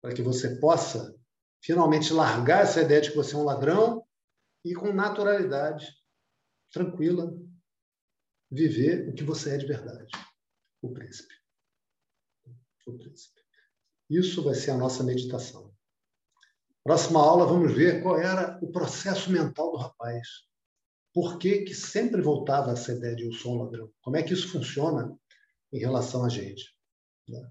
[0.00, 1.14] Para que você possa
[1.60, 4.03] finalmente largar essa ideia de que você é um ladrão
[4.64, 5.94] e com naturalidade,
[6.72, 7.36] tranquila,
[8.50, 10.10] viver o que você é de verdade,
[10.80, 11.34] o príncipe.
[12.86, 13.40] O príncipe.
[14.08, 15.74] Isso vai ser a nossa meditação.
[16.82, 20.28] Próxima aula vamos ver qual era o processo mental do rapaz.
[21.14, 23.90] Por que, que sempre voltava essa ideia de eu sou um ladrão?
[24.02, 25.16] Como é que isso funciona
[25.72, 26.76] em relação a gente?
[27.28, 27.50] Né?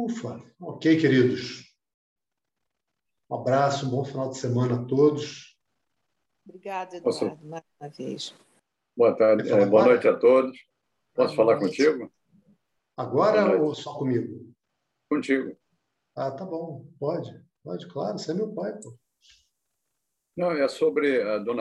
[0.00, 1.74] Ufa, ok, queridos.
[3.28, 5.58] Um abraço, um bom final de semana a todos.
[6.46, 7.44] Obrigada, Eduardo, Posso...
[7.44, 8.34] mais uma vez.
[8.96, 10.56] Boa tarde, é, boa noite a todos.
[11.16, 12.08] Posso falar contigo?
[12.96, 14.54] Agora ou só comigo?
[15.10, 15.58] Contigo.
[16.14, 18.96] Ah, tá bom, pode, pode, claro, você é meu pai, pô.
[20.36, 21.56] Não, é sobre a dona